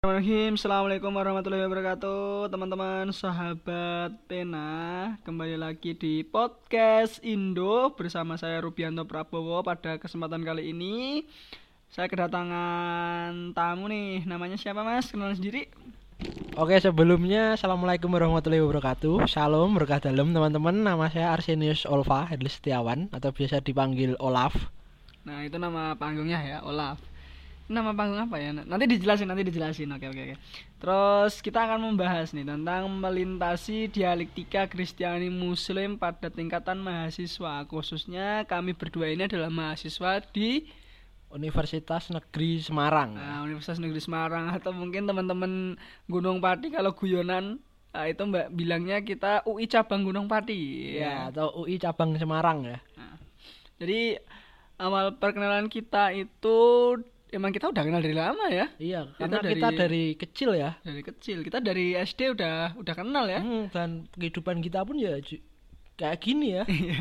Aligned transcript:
Bismillahirrahmanirrahim. 0.00 0.56
Assalamualaikum 0.56 1.12
warahmatullahi 1.12 1.64
wabarakatuh. 1.68 2.48
Teman-teman 2.48 3.12
sahabat 3.12 4.16
Pena 4.24 4.72
Kembali 5.28 5.60
lagi 5.60 5.92
di 5.92 6.24
podcast 6.24 7.20
Indo 7.20 7.92
Bersama 7.92 8.40
saya 8.40 8.64
Rubianto 8.64 9.04
Prabowo 9.04 9.60
Pada 9.60 10.00
kesempatan 10.00 10.40
kali 10.40 10.72
ini. 10.72 11.28
Saya 11.92 12.08
kedatangan 12.08 13.52
tamu 13.52 13.92
nih. 13.92 14.24
Namanya 14.24 14.56
siapa 14.56 14.80
mas? 14.80 15.12
Kenalan 15.12 15.36
sendiri. 15.36 15.68
Oke 16.56 16.80
sebelumnya 16.80 17.60
Assalamualaikum 17.60 18.08
warahmatullahi 18.08 18.64
wabarakatuh. 18.64 19.28
Shalom 19.28 19.76
berkah 19.76 20.00
dalam 20.00 20.32
teman-teman. 20.32 20.80
Nama 20.80 21.12
saya 21.12 21.36
Arsenius 21.36 21.84
Olva 21.84 22.24
Hedli 22.24 22.48
Setiawan 22.48 23.12
Atau 23.12 23.36
biasa 23.36 23.60
dipanggil 23.60 24.16
Olaf. 24.16 24.56
Nah 25.28 25.44
itu 25.44 25.60
nama 25.60 25.92
panggungnya 25.92 26.40
ya 26.40 26.64
Olaf 26.64 27.09
nama 27.70 27.94
panggung 27.94 28.18
apa 28.18 28.36
ya? 28.42 28.50
Nanti 28.50 28.84
dijelasin 28.90 29.30
nanti 29.30 29.46
dijelasin. 29.46 29.94
Oke 29.94 30.10
oke 30.10 30.20
oke. 30.20 30.36
Terus 30.82 31.38
kita 31.38 31.64
akan 31.70 31.94
membahas 31.94 32.34
nih 32.34 32.42
tentang 32.42 32.90
melintasi 32.90 33.86
dialektika 33.86 34.66
Kristiani 34.66 35.30
Muslim 35.30 35.94
pada 35.94 36.26
tingkatan 36.28 36.82
mahasiswa. 36.82 37.62
Khususnya 37.70 38.42
kami 38.50 38.74
berdua 38.74 39.14
ini 39.14 39.30
adalah 39.30 39.48
mahasiswa 39.48 40.18
di 40.34 40.66
Universitas 41.30 42.10
Negeri 42.10 42.58
Semarang. 42.58 43.14
Nah, 43.14 43.46
Universitas 43.46 43.78
Negeri 43.78 44.02
Semarang. 44.02 44.50
Atau 44.58 44.74
mungkin 44.74 45.06
teman-teman 45.06 45.78
Gunung 46.10 46.42
Pati 46.42 46.74
kalau 46.74 46.90
guyonan 46.92 47.62
Nah, 47.90 48.06
itu 48.06 48.22
mbak 48.22 48.54
bilangnya 48.54 49.02
kita 49.02 49.42
UI 49.50 49.66
cabang 49.66 50.06
Gunung 50.06 50.30
Pati. 50.30 50.94
Ya, 50.94 51.02
ya. 51.02 51.14
atau 51.34 51.50
UI 51.58 51.74
cabang 51.74 52.14
Semarang 52.14 52.62
ya. 52.62 52.78
Nah, 52.94 53.18
jadi 53.82 54.22
awal 54.78 55.18
perkenalan 55.18 55.66
kita 55.66 56.14
itu 56.14 56.58
emang 57.30 57.50
kita 57.54 57.70
udah 57.70 57.82
kenal 57.86 58.02
dari 58.02 58.14
lama 58.14 58.46
ya. 58.50 58.66
Iya, 58.76 59.00
karena 59.16 59.38
kita 59.38 59.46
dari, 59.46 59.54
kita 59.54 59.70
dari 59.74 60.04
kecil 60.18 60.50
ya. 60.58 60.70
Dari 60.82 61.02
kecil. 61.02 61.38
Kita 61.46 61.58
dari 61.62 61.94
SD 61.94 62.34
udah 62.34 62.74
udah 62.76 62.94
kenal 62.94 63.24
ya. 63.30 63.40
Hmm, 63.40 63.70
dan 63.70 64.10
kehidupan 64.18 64.58
kita 64.60 64.82
pun 64.82 64.98
ya 64.98 65.16
kayak 65.96 66.18
gini 66.20 66.58
ya. 66.58 66.64
Iya. 66.66 67.00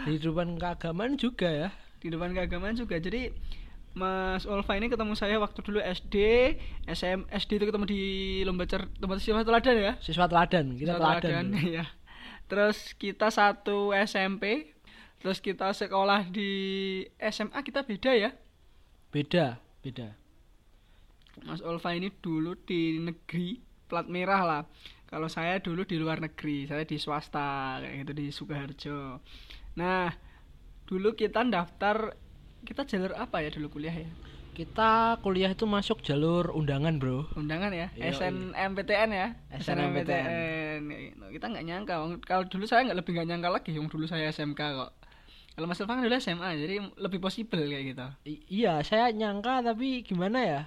kehidupan 0.00 0.56
keagamaan 0.56 1.16
juga 1.20 1.48
ya. 1.48 1.68
Kehidupan 2.00 2.32
keagamaan 2.32 2.76
juga. 2.76 2.96
Jadi 2.96 3.32
Mas 3.92 4.46
Olva 4.46 4.78
ini 4.78 4.86
ketemu 4.86 5.12
saya 5.18 5.36
waktu 5.42 5.60
dulu 5.66 5.82
SD, 5.82 6.16
SM, 6.86 7.26
SD 7.26 7.50
itu 7.58 7.66
ketemu 7.68 7.84
di 7.90 8.02
lomba 8.46 8.64
cer 8.64 8.86
lomba 9.02 9.18
siswa 9.18 9.42
teladan 9.42 9.76
ya. 9.76 9.92
Siswa 9.98 10.30
teladan, 10.30 10.78
kita 10.78 10.94
siswa 10.94 11.02
teladan. 11.02 11.44
ya. 11.76 11.84
Terus 12.46 12.94
kita 12.96 13.28
satu 13.34 13.90
SMP, 13.92 14.74
terus 15.18 15.42
kita 15.42 15.74
sekolah 15.74 16.30
di 16.30 16.50
SMA 17.18 17.60
kita 17.66 17.82
beda 17.82 18.12
ya. 18.14 18.30
Beda 19.10 19.69
beda. 19.80 20.12
Mas 21.46 21.64
Olva 21.64 21.96
ini 21.96 22.12
dulu 22.20 22.52
di 22.58 23.00
negeri 23.00 23.60
plat 23.88 24.04
merah 24.06 24.42
lah. 24.44 24.62
Kalau 25.10 25.26
saya 25.26 25.58
dulu 25.58 25.82
di 25.82 25.98
luar 25.98 26.22
negeri 26.22 26.70
saya 26.70 26.86
di 26.86 26.94
swasta 27.00 27.82
kayak 27.82 28.06
gitu 28.06 28.12
di 28.14 28.26
Sukoharjo. 28.30 29.18
Nah 29.80 30.12
dulu 30.86 31.16
kita 31.18 31.42
daftar 31.48 32.14
kita 32.62 32.84
jalur 32.86 33.16
apa 33.16 33.42
ya 33.42 33.50
dulu 33.50 33.80
kuliah 33.80 33.94
ya? 33.94 34.10
Kita 34.54 35.16
kuliah 35.24 35.50
itu 35.50 35.64
masuk 35.64 36.04
jalur 36.04 36.52
undangan 36.52 37.00
bro. 37.00 37.26
Undangan 37.34 37.72
ya? 37.72 37.88
Iya, 37.96 38.12
SNMPTN 38.12 39.10
ya? 39.10 39.28
SNMPTN 39.56 40.82
kita 41.32 41.46
nggak 41.50 41.64
nyangka. 41.66 41.94
Kalau 42.28 42.44
dulu 42.46 42.68
saya 42.68 42.86
nggak 42.86 42.98
lebih 43.00 43.16
nggak 43.16 43.28
nyangka 43.34 43.48
lagi 43.48 43.70
yang 43.74 43.88
dulu 43.88 44.04
saya 44.06 44.28
SMK 44.30 44.60
kok 44.60 44.92
kalau 45.60 45.68
Mas 45.68 45.84
Elvan 45.84 46.00
dulu 46.00 46.16
SMA 46.16 46.56
jadi 46.56 46.76
lebih 46.96 47.20
possible 47.20 47.60
kayak 47.60 47.84
gitu. 47.92 48.06
I 48.24 48.34
iya, 48.48 48.80
saya 48.80 49.12
nyangka 49.12 49.60
tapi 49.60 50.00
gimana 50.00 50.40
ya? 50.40 50.60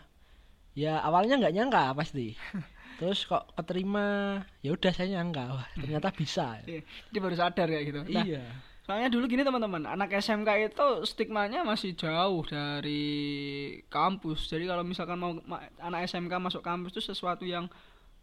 Ya 0.77 1.01
awalnya 1.01 1.41
nggak 1.41 1.55
nyangka 1.57 1.97
pasti. 1.97 2.37
Terus 3.01 3.25
kok 3.25 3.57
keterima, 3.57 4.37
ya 4.61 4.77
udah 4.77 4.93
saya 4.93 5.17
nyangka, 5.17 5.49
wah 5.49 5.67
ternyata 5.73 6.13
bisa. 6.13 6.45
Iya, 6.69 6.85
jadi 7.09 7.17
baru 7.25 7.35
sadar 7.41 7.67
kayak 7.73 7.85
gitu. 7.89 7.99
Nah, 8.05 8.21
iya. 8.21 8.45
Soalnya 8.85 9.09
dulu 9.09 9.25
gini 9.25 9.41
teman-teman, 9.41 9.81
anak 9.89 10.13
SMK 10.13 10.69
itu 10.69 10.87
stigmanya 11.09 11.65
masih 11.65 11.97
jauh 11.97 12.45
dari 12.45 13.81
kampus. 13.89 14.45
Jadi 14.45 14.69
kalau 14.69 14.85
misalkan 14.85 15.17
mau 15.17 15.41
anak 15.81 16.05
SMK 16.05 16.37
masuk 16.37 16.61
kampus 16.61 16.93
itu 16.93 17.01
sesuatu 17.01 17.49
yang 17.49 17.65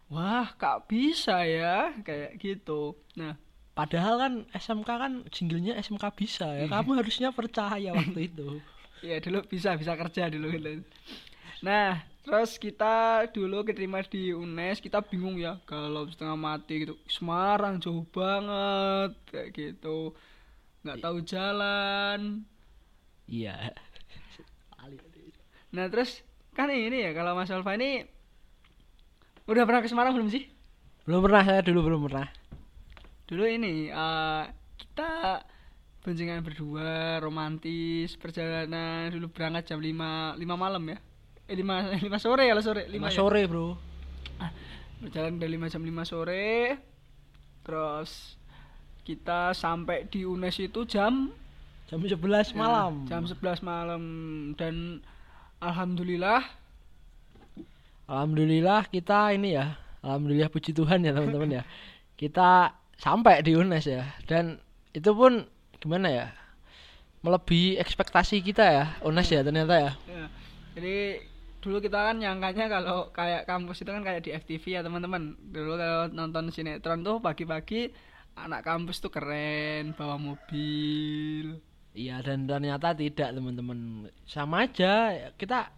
wah, 0.07 0.55
kak 0.55 0.87
bisa 0.87 1.43
ya, 1.43 1.91
kayak 2.07 2.39
gitu. 2.39 2.95
Nah, 3.19 3.35
Padahal 3.81 4.15
kan 4.21 4.33
SMK 4.53 4.91
kan 4.93 5.13
jinglenya 5.33 5.73
SMK 5.81 6.05
bisa 6.13 6.45
ya. 6.53 6.69
Iya. 6.69 6.69
Kamu 6.69 7.01
harusnya 7.01 7.33
percaya 7.33 7.97
waktu 7.97 8.29
itu. 8.29 8.61
Iya 9.01 9.17
dulu 9.17 9.41
bisa 9.49 9.81
bisa 9.81 9.97
kerja 9.97 10.29
dulu 10.29 10.53
gitu. 10.53 10.85
Nah 11.65 12.05
terus 12.21 12.61
kita 12.61 13.25
dulu 13.33 13.65
keterima 13.65 14.05
di 14.05 14.29
UNES 14.37 14.85
kita 14.85 15.01
bingung 15.01 15.41
ya 15.41 15.57
kalau 15.65 16.05
setengah 16.05 16.37
mati 16.37 16.85
gitu 16.85 17.01
Semarang 17.09 17.81
jauh 17.81 18.05
banget 18.13 19.17
kayak 19.33 19.49
gitu 19.57 20.13
nggak 20.85 21.01
tahu 21.01 21.17
jalan. 21.25 22.45
Iya. 23.25 23.73
nah 25.73 25.89
terus 25.89 26.21
kan 26.53 26.69
ini 26.69 27.09
ya 27.09 27.17
kalau 27.17 27.33
Mas 27.33 27.49
Alfa 27.49 27.73
ini 27.81 28.05
udah 29.49 29.65
pernah 29.65 29.81
ke 29.81 29.89
Semarang 29.89 30.13
belum 30.13 30.29
sih? 30.29 30.45
Belum 31.09 31.25
pernah 31.25 31.41
saya 31.41 31.65
dulu 31.65 31.89
belum 31.89 32.05
pernah 32.05 32.29
dulu 33.31 33.47
ini 33.47 33.95
uh, 33.95 34.43
kita 34.75 35.39
boncengan 36.03 36.43
berdua 36.43 37.23
romantis 37.23 38.19
perjalanan 38.19 39.07
dulu 39.15 39.31
berangkat 39.31 39.71
jam 39.71 39.79
lima 39.79 40.35
lima 40.35 40.59
malam 40.59 40.83
ya. 40.83 40.99
Eh 41.47 41.55
lima 41.55 41.87
lima 42.07 42.19
sore 42.19 42.51
ya 42.51 42.59
sore 42.59 42.91
lima, 42.91 43.07
ya? 43.07 43.23
sore 43.23 43.47
bro. 43.47 43.79
Ah, 44.43 44.51
berjalan 44.99 45.39
dari 45.39 45.55
lima 45.55 45.71
jam 45.71 45.87
lima 45.87 46.03
sore 46.03 46.75
terus 47.63 48.35
kita 49.07 49.55
sampai 49.55 50.11
di 50.11 50.27
UNES 50.27 50.67
itu 50.67 50.83
jam 50.89 51.31
jam 51.87 52.01
sebelas 52.03 52.51
ya, 52.51 52.59
malam. 52.59 53.07
jam 53.07 53.23
sebelas 53.31 53.63
malam. 53.63 54.03
Dan 54.59 55.07
alhamdulillah 55.63 56.43
alhamdulillah 58.11 58.91
kita 58.91 59.39
ini 59.39 59.55
ya 59.55 59.79
alhamdulillah 60.03 60.51
puji 60.51 60.75
Tuhan 60.75 61.07
ya 61.07 61.15
teman-teman 61.15 61.63
ya. 61.63 61.65
Kita 62.21 62.80
sampai 63.01 63.41
di 63.41 63.57
UNES 63.57 63.87
ya 63.89 64.05
dan 64.29 64.61
itu 64.93 65.11
pun 65.17 65.49
gimana 65.81 66.13
ya 66.13 66.27
melebihi 67.25 67.81
ekspektasi 67.81 68.45
kita 68.45 68.65
ya 68.65 68.85
UNES 69.01 69.29
ya 69.33 69.41
ternyata 69.41 69.75
ya. 69.77 69.93
ya. 70.09 70.25
Jadi 70.77 70.97
dulu 71.61 71.81
kita 71.85 72.13
kan 72.13 72.17
nyangkanya 72.17 72.73
kalau 72.73 73.13
kayak 73.13 73.45
kampus 73.45 73.85
itu 73.85 73.91
kan 73.93 74.01
kayak 74.01 74.25
di 74.25 74.33
FTV 74.33 74.81
ya 74.81 74.81
teman-teman. 74.81 75.37
Dulu 75.53 75.77
kalau 75.77 76.09
nonton 76.13 76.49
sinetron 76.49 77.05
tuh 77.05 77.21
pagi-pagi 77.21 77.93
anak 78.37 78.65
kampus 78.65 79.05
tuh 79.05 79.13
keren 79.13 79.93
bawa 79.93 80.17
mobil. 80.17 81.61
Iya 81.93 82.23
dan 82.25 82.49
ternyata 82.49 82.97
tidak 82.97 83.35
teman-teman 83.37 84.09
sama 84.25 84.65
aja 84.65 85.11
kita 85.37 85.69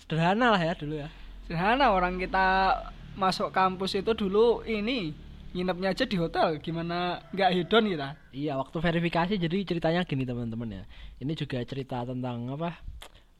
sederhana 0.00 0.56
lah 0.56 0.62
ya 0.62 0.72
dulu 0.72 0.94
ya. 0.96 1.08
Sederhana 1.44 1.92
orang 1.92 2.16
kita 2.16 2.72
masuk 3.16 3.52
kampus 3.52 3.96
itu 4.00 4.12
dulu 4.16 4.64
ini 4.64 5.25
nginepnya 5.56 5.96
aja 5.96 6.04
di 6.04 6.16
hotel 6.20 6.60
gimana 6.60 7.24
nggak 7.32 7.50
hedon 7.56 7.88
kita 7.88 8.08
iya 8.36 8.60
waktu 8.60 8.76
verifikasi 8.76 9.40
jadi 9.40 9.56
ceritanya 9.64 10.04
gini 10.04 10.28
teman-teman 10.28 10.68
ya. 10.68 10.84
Ini 11.16 11.32
juga 11.32 11.64
cerita 11.64 12.04
tentang 12.04 12.52
apa 12.52 12.76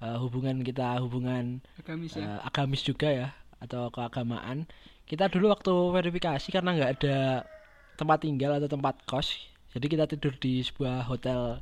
uh, 0.00 0.16
hubungan 0.24 0.64
kita 0.64 0.96
hubungan 1.04 1.60
agamis 1.76 2.16
ya. 2.16 2.40
uh, 2.40 2.48
agamis 2.48 2.80
juga 2.80 3.12
ya 3.12 3.28
atau 3.60 3.92
keagamaan. 3.92 4.64
Kita 5.04 5.28
dulu 5.28 5.52
waktu 5.52 5.70
verifikasi 5.70 6.48
karena 6.48 6.72
nggak 6.72 6.92
ada 6.98 7.44
tempat 8.00 8.24
tinggal 8.24 8.56
atau 8.56 8.68
tempat 8.72 8.96
kos 9.04 9.52
jadi 9.76 9.86
kita 9.92 10.04
tidur 10.08 10.32
di 10.40 10.64
sebuah 10.64 11.04
hotel 11.04 11.60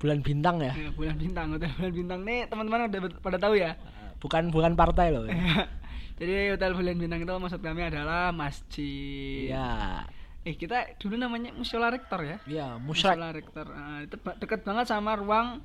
bulan 0.00 0.24
bintang 0.24 0.64
ya, 0.64 0.72
ya 0.72 0.88
bulan 0.96 1.20
bintang 1.20 1.46
hotel 1.52 1.70
bulan 1.76 1.92
bintang. 1.92 2.20
Nih 2.24 2.48
teman-teman 2.48 2.88
udah 2.88 3.00
pada 3.20 3.36
tahu 3.36 3.54
ya? 3.60 3.76
Bukan 4.16 4.48
bukan 4.48 4.72
partai 4.72 5.12
loh 5.12 5.28
ya. 5.28 5.36
Jadi 6.18 6.50
hotel 6.50 6.74
bulan 6.74 6.98
bintang 6.98 7.22
itu 7.22 7.30
maksud 7.30 7.62
kami 7.62 7.86
adalah 7.86 8.34
masjid. 8.34 9.54
Iya. 9.54 10.02
Eh 10.42 10.58
kita 10.58 10.98
dulu 10.98 11.14
namanya 11.14 11.54
musola 11.54 11.94
rektor 11.94 12.26
ya? 12.26 12.36
Iya, 12.42 12.74
musola 12.82 13.30
rektor. 13.30 13.70
Nah, 13.70 14.02
itu 14.02 14.18
dekat 14.18 14.66
banget 14.66 14.90
sama 14.90 15.14
ruang 15.14 15.62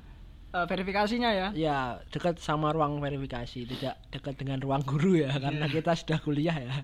uh, 0.54 0.66
verifikasinya 0.70 1.30
ya? 1.34 1.48
Iya, 1.50 1.78
dekat 2.14 2.38
sama 2.38 2.70
ruang 2.70 3.02
verifikasi, 3.02 3.66
tidak 3.66 3.98
dekat 4.14 4.34
dengan 4.38 4.62
ruang 4.62 4.86
guru 4.86 5.18
ya, 5.18 5.34
karena 5.34 5.66
iya. 5.66 5.74
kita 5.74 5.92
sudah 5.98 6.18
kuliah 6.22 6.54
ya. 6.54 6.74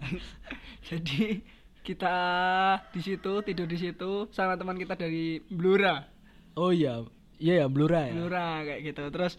Jadi 0.90 1.38
kita 1.87 2.16
di 2.90 3.00
situ 3.00 3.32
tidur 3.46 3.70
di 3.70 3.78
situ 3.78 4.26
sama 4.34 4.58
teman 4.58 4.76
kita 4.76 4.99
dari 4.99 5.38
Blura. 5.46 6.11
Oh 6.58 6.75
iya, 6.75 7.06
iya 7.38 7.64
ya 7.64 7.66
Blura 7.70 8.11
ya. 8.11 8.14
Blura 8.19 8.66
kayak 8.66 8.81
gitu. 8.82 9.02
Terus 9.14 9.34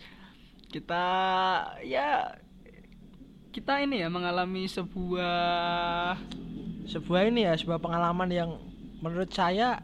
kita 0.71 1.05
ya 1.83 2.31
kita 3.51 3.83
ini 3.83 3.99
ya 3.99 4.07
mengalami 4.07 4.63
sebuah 4.63 6.15
sebuah 6.87 7.21
ini 7.27 7.45
ya 7.45 7.53
sebuah 7.59 7.83
pengalaman 7.83 8.31
yang 8.31 8.49
menurut 9.03 9.27
saya 9.31 9.83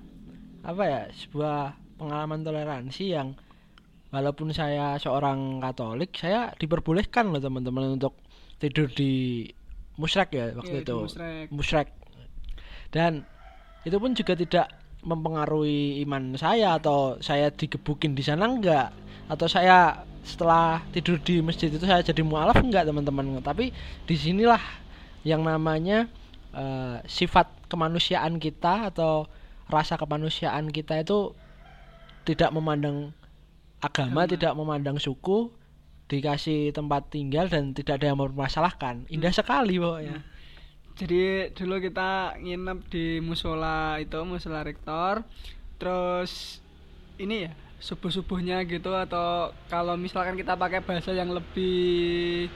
apa 0.64 0.84
ya 0.88 1.02
sebuah 1.12 1.76
pengalaman 2.00 2.48
toleransi 2.48 3.06
yang 3.12 3.36
walaupun 4.12 4.56
saya 4.56 4.96
seorang 4.96 5.60
Katolik 5.60 6.16
saya 6.16 6.56
diperbolehkan 6.56 7.28
loh 7.28 7.44
teman-teman 7.44 8.00
untuk 8.00 8.16
tidur 8.56 8.88
di 8.88 9.44
musrek 10.00 10.32
ya 10.32 10.56
waktu 10.56 10.82
di 10.82 10.86
itu 10.88 10.98
musrek. 11.04 11.48
musrek 11.52 11.88
dan 12.96 13.28
itu 13.84 13.98
pun 14.00 14.16
juga 14.16 14.34
tidak 14.40 14.68
mempengaruhi 15.04 16.02
iman 16.08 16.40
saya 16.40 16.80
atau 16.80 17.20
saya 17.20 17.52
digebukin 17.52 18.16
di 18.16 18.24
sana 18.24 18.48
enggak 18.48 18.96
atau 19.28 19.48
saya 19.48 20.08
setelah 20.28 20.84
tidur 20.92 21.16
di 21.24 21.40
masjid 21.40 21.72
itu 21.72 21.88
saya 21.88 22.04
jadi 22.04 22.20
mualaf 22.20 22.60
enggak 22.60 22.84
teman-teman 22.84 23.40
tapi 23.40 23.72
di 24.04 24.16
sinilah 24.20 24.60
yang 25.24 25.42
namanya 25.48 26.12
eh, 26.52 27.00
sifat 27.08 27.48
kemanusiaan 27.72 28.36
kita 28.38 28.92
atau 28.92 29.32
rasa 29.72 29.96
kemanusiaan 29.96 30.68
kita 30.72 31.00
itu 31.00 31.36
tidak 32.28 32.52
memandang 32.52 33.16
agama, 33.80 34.28
Agama. 34.28 34.32
tidak 34.32 34.54
memandang 34.56 34.98
suku, 35.00 35.52
dikasih 36.12 36.76
tempat 36.76 37.08
tinggal 37.12 37.48
dan 37.48 37.72
tidak 37.72 38.04
ada 38.04 38.12
yang 38.12 38.20
mempermasalahkan. 38.20 39.08
Indah 39.12 39.32
sekali 39.32 39.80
pokoknya. 39.80 40.24
Jadi 40.98 41.54
dulu 41.54 41.78
kita 41.78 42.42
nginep 42.42 42.80
di 42.90 43.22
musola 43.22 44.02
itu, 44.02 44.18
musola 44.26 44.66
rektor. 44.66 45.22
Terus 45.78 46.64
ini 47.22 47.46
ya, 47.46 47.54
subuh-subuhnya 47.78 48.66
gitu 48.66 48.90
atau 48.94 49.54
kalau 49.70 49.94
misalkan 49.94 50.34
kita 50.34 50.58
pakai 50.58 50.82
bahasa 50.82 51.14
yang 51.14 51.30
lebih 51.30 52.50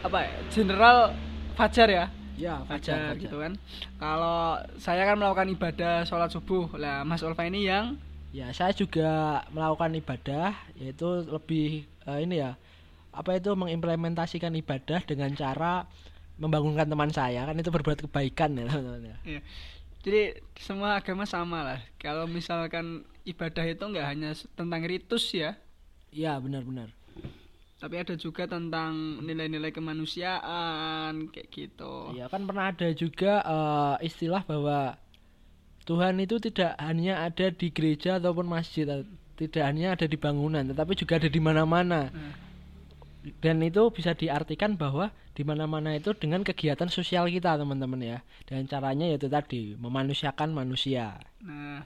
apa 0.00 0.18
ya, 0.24 0.32
general 0.50 0.96
fajar 1.58 1.88
ya. 1.90 2.06
Ya, 2.40 2.64
Fajar, 2.64 3.20
gitu 3.20 3.36
kan. 3.36 3.52
Kalau 4.00 4.56
saya 4.80 5.04
kan 5.04 5.20
melakukan 5.20 5.52
ibadah 5.52 6.08
sholat 6.08 6.32
subuh. 6.32 6.72
Lah 6.80 7.04
Mas 7.04 7.20
Ulfa 7.20 7.44
ini 7.44 7.68
yang 7.68 8.00
Ya, 8.30 8.46
saya 8.54 8.70
juga 8.70 9.42
melakukan 9.50 9.90
ibadah 9.98 10.54
yaitu 10.78 11.26
lebih 11.26 11.84
eh, 12.06 12.18
ini 12.22 12.38
ya. 12.38 12.54
Apa 13.10 13.36
itu 13.36 13.50
mengimplementasikan 13.58 14.54
ibadah 14.54 15.02
dengan 15.02 15.34
cara 15.34 15.84
membangunkan 16.40 16.88
teman 16.88 17.10
saya 17.12 17.44
kan 17.44 17.58
itu 17.58 17.68
berbuat 17.68 18.06
kebaikan 18.06 18.56
ya 18.56 18.64
teman-teman 18.70 19.12
ya. 19.12 19.16
Jadi 20.00 20.20
semua 20.56 20.96
agama 20.96 21.28
sama 21.28 21.60
lah. 21.60 21.80
Kalau 21.96 22.24
misalkan 22.24 23.04
ibadah 23.24 23.64
itu 23.64 23.84
nggak 23.84 24.06
hanya 24.08 24.30
tentang 24.56 24.80
ritus 24.82 25.28
ya, 25.30 25.56
Iya, 26.10 26.40
benar-benar. 26.40 26.90
tapi 27.80 27.96
ada 27.96 28.12
juga 28.12 28.44
tentang 28.44 28.92
nilai-nilai 29.24 29.72
kemanusiaan 29.72 31.32
kayak 31.32 31.48
gitu. 31.48 32.12
Iya 32.12 32.28
kan 32.28 32.44
pernah 32.44 32.68
ada 32.68 32.88
juga 32.92 33.40
eh, 33.40 33.94
istilah 34.04 34.44
bahwa 34.44 35.00
Tuhan 35.84 36.20
itu 36.20 36.36
tidak 36.38 36.76
hanya 36.76 37.24
ada 37.24 37.48
di 37.48 37.72
gereja 37.72 38.20
ataupun 38.20 38.44
masjid, 38.44 38.84
eh, 38.84 39.04
tidak 39.36 39.64
hanya 39.64 39.96
ada 39.96 40.04
di 40.04 40.16
bangunan, 40.20 40.60
tetapi 40.68 40.92
juga 40.92 41.16
ada 41.16 41.28
di 41.28 41.40
mana-mana. 41.40 42.12
Nah, 42.12 42.34
Dan 43.20 43.60
itu 43.60 43.92
bisa 43.92 44.16
diartikan 44.16 44.80
bahwa 44.80 45.12
di 45.36 45.44
mana-mana 45.44 45.92
itu 45.92 46.16
dengan 46.16 46.40
kegiatan 46.40 46.88
sosial 46.88 47.28
kita, 47.28 47.60
teman-teman 47.60 48.00
ya. 48.00 48.18
Dan 48.48 48.64
caranya 48.64 49.04
yaitu 49.08 49.28
tadi 49.28 49.76
memanusiakan 49.76 50.56
manusia. 50.56 51.20
nah, 51.44 51.84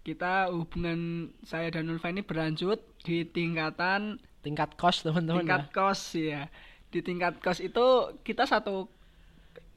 kita 0.00 0.48
hubungan 0.48 1.28
saya 1.44 1.68
dan 1.68 1.90
Ulfa 1.92 2.08
ini 2.08 2.24
berlanjut 2.24 2.80
di 3.04 3.28
tingkatan 3.28 4.16
Tingkat 4.40 4.72
kos, 4.80 5.04
teman-teman 5.04 5.44
tingkat 5.44 5.68
ya. 5.68 5.72
kos 5.76 6.02
ya. 6.16 6.42
Di 6.88 7.04
tingkat 7.04 7.44
kos 7.44 7.60
itu 7.60 8.16
kita 8.24 8.48
satu 8.48 8.88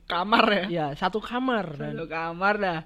kamar 0.07 0.45
ya. 0.47 0.65
Iya, 0.71 0.87
satu 0.95 1.19
kamar 1.19 1.75
dan 1.75 1.99
Satu 1.99 2.07
kamar 2.07 2.55
dah. 2.59 2.81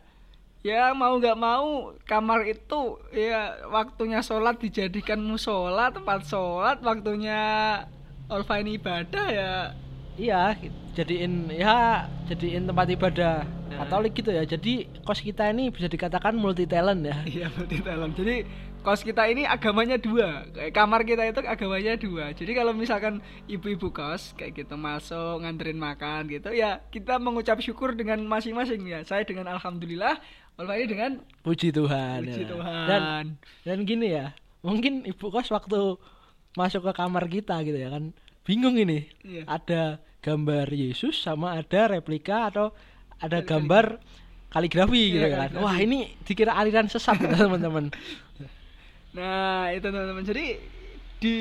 Ya 0.66 0.92
mau 0.98 1.14
nggak 1.22 1.38
mau 1.38 1.94
kamar 2.10 2.50
itu 2.50 2.98
ya 3.14 3.70
waktunya 3.70 4.26
sholat 4.26 4.58
dijadikan 4.58 5.22
musola 5.22 5.94
tempat 5.94 6.26
sholat 6.26 6.82
waktunya 6.82 7.40
Olfa 8.28 8.60
ini 8.60 8.76
ibadah 8.76 9.26
ya 9.32 9.52
Iya, 10.18 10.58
jadiin 10.98 11.54
ya 11.54 12.10
jadiin 12.28 12.66
tempat 12.68 12.88
ibadah 12.90 13.46
Nah. 13.68 13.84
Katolik 13.84 14.16
gitu 14.24 14.32
ya. 14.32 14.48
Jadi 14.48 14.88
kos 15.04 15.20
kita 15.20 15.52
ini 15.52 15.68
bisa 15.68 15.92
dikatakan 15.92 16.32
multi 16.40 16.64
talent 16.64 17.04
ya. 17.04 17.20
iya 17.28 17.48
multi 17.52 17.84
talent 17.84 18.16
jadi 18.16 18.48
kos 18.80 19.04
kita 19.04 19.28
ini 19.28 19.44
agamanya 19.44 20.00
dua 20.00 20.48
Kayak 20.56 20.72
kamar 20.72 21.04
kita 21.04 21.28
itu 21.28 21.44
agamanya 21.44 21.94
dua 22.00 22.32
jadi 22.32 22.52
kalau 22.56 22.72
misalkan 22.72 23.20
ibu-ibu 23.52 23.92
kos 23.92 24.32
kayak 24.40 24.64
gitu 24.64 24.80
masuk 24.80 25.44
nganterin 25.44 25.76
makan 25.76 26.32
gitu 26.32 26.56
ya 26.56 26.80
kita 26.90 27.20
mengucap 27.20 27.60
syukur 27.60 27.92
dengan 27.92 28.24
masing-masing 28.24 28.88
ya 28.88 29.04
saya 29.04 29.28
dengan 29.28 29.52
alhamdulillah 29.52 30.16
Olfa 30.56 30.74
ini 30.80 30.88
dengan 30.88 31.12
Puji 31.44 31.76
Tuhan. 31.76 32.24
puji 32.24 32.48
ya. 32.48 32.50
Tuhan 32.50 32.86
Dan 32.88 33.02
dan 33.68 33.78
gini 33.84 34.16
ya, 34.16 34.32
mungkin 34.64 35.04
ibu 35.04 35.28
kos 35.28 35.52
waktu 35.52 36.00
masuk 36.58 36.82
ke 36.82 36.92
kamar 36.92 37.30
kita 37.30 37.62
gitu 37.62 37.78
ya 37.78 37.94
kan 37.94 38.10
bingung 38.42 38.74
ini. 38.76 39.06
Iya. 39.22 39.46
Ada 39.46 39.84
gambar 40.20 40.66
Yesus 40.74 41.22
sama 41.22 41.54
ada 41.54 41.94
replika 41.94 42.50
atau 42.50 42.74
ada 43.22 43.40
Kali- 43.40 43.48
gambar 43.48 43.86
kaligrafi 44.50 44.98
Iya, 44.98 45.14
gitu 45.14 45.28
kan. 45.28 45.40
kaligrafi. 45.54 45.64
Wah, 45.64 45.78
ini 45.78 46.00
dikira 46.24 46.56
aliran 46.56 46.88
sesat 46.88 47.16
gitu, 47.16 47.36
teman-teman. 47.46 47.94
Nah, 49.14 49.72
itu 49.74 49.86
teman-teman. 49.86 50.24
Jadi 50.24 50.46
di 51.18 51.36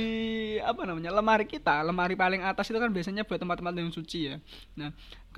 apa 0.64 0.88
namanya 0.88 1.12
lemari 1.12 1.44
kita, 1.44 1.84
lemari 1.84 2.16
paling 2.16 2.40
atas 2.40 2.68
itu 2.68 2.78
kan 2.80 2.88
biasanya 2.88 3.28
buat 3.28 3.36
tempat-tempat 3.36 3.74
yang 3.76 3.92
suci 3.92 4.32
ya. 4.32 4.36
Nah, 4.74 4.90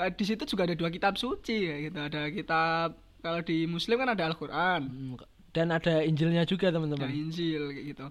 di 0.09 0.25
situ 0.25 0.47
juga 0.47 0.63
ada 0.67 0.75
dua 0.75 0.89
kitab 0.89 1.19
suci 1.19 1.57
ya 1.67 1.77
gitu. 1.83 1.99
Ada 1.99 2.31
kitab 2.31 2.89
kalau 3.19 3.43
di 3.43 3.67
Muslim 3.67 3.99
kan 3.99 4.15
ada 4.15 4.25
Al-Qur'an, 4.27 4.83
Hmm, 4.87 5.19
Dan 5.49 5.73
ada 5.75 6.05
Injilnya 6.05 6.45
juga, 6.45 6.69
ada 6.71 6.79
teman-teman. 6.79 7.09
Injil 7.11 7.73
kayak 7.73 7.87
gitu. 7.91 8.07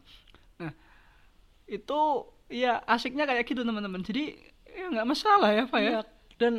Itu 1.68 2.32
ya 2.48 2.80
asiknya 2.88 3.28
kayak 3.28 3.46
gitu 3.48 3.62
teman-teman. 3.62 4.02
Jadi 4.02 4.36
ya 4.72 4.88
nggak 4.92 5.08
masalah 5.08 5.52
ya, 5.54 5.64
Pak 5.68 5.80
ya. 5.84 5.92
Iya, 5.92 6.02
Dan 6.40 6.54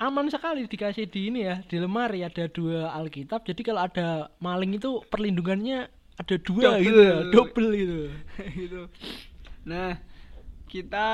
aman 0.00 0.26
sekali 0.32 0.64
dikasih 0.66 1.06
di 1.06 1.30
ini 1.30 1.46
ya, 1.46 1.62
di 1.64 1.76
lemari 1.78 2.24
ada 2.26 2.50
dua 2.50 2.90
Alkitab. 2.96 3.46
Jadi 3.46 3.60
kalau 3.62 3.86
ada 3.86 4.32
maling 4.42 4.76
itu 4.76 5.04
perlindungannya 5.12 5.86
ada 6.20 6.36
dua 6.40 6.76
Double. 6.76 6.84
gitu 6.84 7.00
ya, 7.00 7.16
double 7.32 7.70
gitu. 7.76 7.98
gitu. 8.64 8.80
Nah, 9.64 9.96
kita 10.68 11.06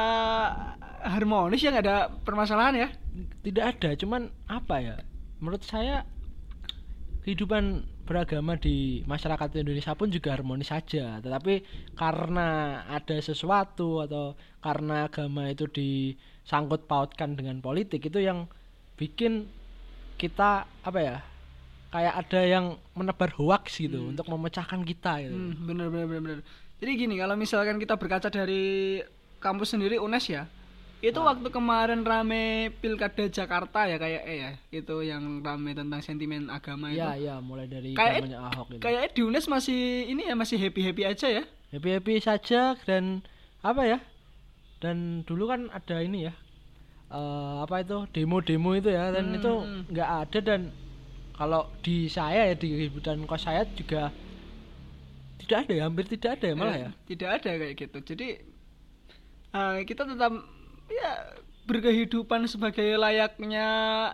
harmonis 1.02 1.62
ya 1.62 1.70
nggak 1.74 1.86
ada 1.86 1.98
permasalahan 2.22 2.74
ya. 2.74 2.88
Tidak 3.42 3.64
ada, 3.64 3.90
cuman 3.96 4.28
apa 4.46 4.76
ya? 4.82 4.96
Menurut 5.40 5.62
saya 5.64 6.04
kehidupan 7.26 7.86
beragama 8.06 8.54
di 8.54 9.02
masyarakat 9.04 9.60
Indonesia 9.60 9.92
pun 9.98 10.08
juga 10.08 10.32
harmonis 10.32 10.70
saja. 10.70 11.18
Tetapi 11.18 11.54
karena 11.98 12.80
ada 12.86 13.16
sesuatu 13.18 14.06
atau 14.06 14.38
karena 14.62 15.10
agama 15.10 15.50
itu 15.50 15.66
disangkut 15.66 16.86
pautkan 16.86 17.34
dengan 17.34 17.58
politik 17.58 18.06
itu 18.06 18.22
yang 18.22 18.46
bikin 18.94 19.50
kita 20.16 20.64
apa 20.86 21.00
ya? 21.02 21.18
Kayak 21.90 22.14
ada 22.22 22.40
yang 22.46 22.66
menebar 22.94 23.34
hoax 23.34 23.82
gitu 23.82 24.14
untuk 24.14 24.30
memecahkan 24.30 24.86
kita 24.86 25.26
gitu. 25.26 25.34
Hmm, 25.34 25.66
bener 25.66 25.90
bener 25.90 26.06
bener 26.06 26.22
bener. 26.22 26.40
Jadi 26.76 26.90
gini, 26.92 27.14
kalau 27.16 27.34
misalkan 27.40 27.80
kita 27.80 27.96
berkaca 27.96 28.28
dari 28.28 29.00
kampus 29.40 29.72
sendiri 29.72 29.96
UNES 29.96 30.24
ya, 30.28 30.44
itu 31.06 31.20
waktu 31.20 31.48
kemarin 31.48 32.02
rame 32.02 32.42
pilkada 32.76 33.24
Jakarta 33.26 33.84
ya 33.84 33.96
kayak 33.96 34.22
eh 34.24 34.38
ya, 34.38 34.50
itu 34.72 34.96
yang 35.00 35.40
rame 35.40 35.70
tentang 35.72 36.00
sentimen 36.00 36.48
agama 36.48 36.88
itu. 36.88 36.98
Iya, 36.98 37.10
iya, 37.14 37.34
mulai 37.38 37.66
dari 37.66 37.92
Kayak- 37.92 38.26
zamannya 38.26 38.40
Ahok 38.42 38.66
gitu. 38.70 38.80
Kayaknya 38.80 39.10
di 39.10 39.20
UNES 39.22 39.46
masih 39.46 39.80
ini 40.06 40.22
ya 40.24 40.34
masih 40.34 40.56
happy 40.56 40.80
happy 40.82 41.02
aja 41.04 41.28
ya. 41.32 41.44
happy-happy 41.66 42.14
saja 42.18 42.78
dan 42.82 43.20
apa 43.60 43.82
ya 43.84 43.98
dan 44.78 45.22
dulu 45.22 45.46
kan 45.46 45.66
ada 45.70 45.98
ini 45.98 46.30
ya 46.30 46.32
eh, 47.08 47.56
apa 47.60 47.82
itu 47.82 48.06
demo-demo 48.12 48.70
itu 48.72 48.86
ya 48.88 49.10
dan 49.10 49.30
Hmm, 49.30 49.36
itu 49.36 49.52
hmm. 49.52 49.82
nggak 49.90 50.10
ada 50.22 50.38
dan 50.40 50.60
kalau 51.34 51.66
di 51.82 52.06
saya 52.06 52.48
ya 52.48 52.54
di 52.54 52.70
kehidupan 52.70 53.26
kos 53.26 53.44
saya 53.44 53.66
juga 53.74 54.14
tidak 55.36 55.66
ada 55.66 55.72
ya 55.74 55.82
hampir 55.84 56.06
tidak 56.06 56.38
ada 56.38 56.46
ya 56.46 56.54
malah 56.54 56.76
ya 56.78 56.88
Eh, 56.88 56.92
Tidak 57.06 57.28
ada 57.28 57.50
kayak 57.52 57.74
gitu. 57.76 57.98
Jadi 58.14 58.28
eh, 59.52 59.78
kita 59.84 60.02
tetap 60.06 60.32
ya 60.90 61.34
berkehidupan 61.66 62.46
sebagai 62.46 62.94
layaknya 62.94 63.66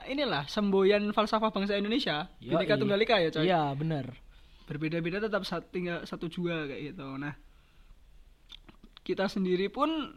inilah 0.09 0.49
semboyan 0.49 1.13
falsafah 1.13 1.53
bangsa 1.53 1.77
Indonesia. 1.77 2.33
Yoi. 2.41 2.57
Bineka 2.57 2.81
Tunggal 2.81 3.05
Ika 3.05 3.17
ya, 3.21 3.29
coy. 3.29 3.45
iya 3.45 3.63
benar 3.77 4.17
berbeda-beda 4.73 5.21
tetap 5.21 5.45
satu, 5.45 5.69
tinggal 5.69 6.01
satu 6.09 6.33
jua 6.33 6.65
kayak 6.65 6.97
gitu. 6.97 7.05
Nah, 7.21 7.37
kita 9.05 9.29
sendiri 9.29 9.69
pun 9.69 10.17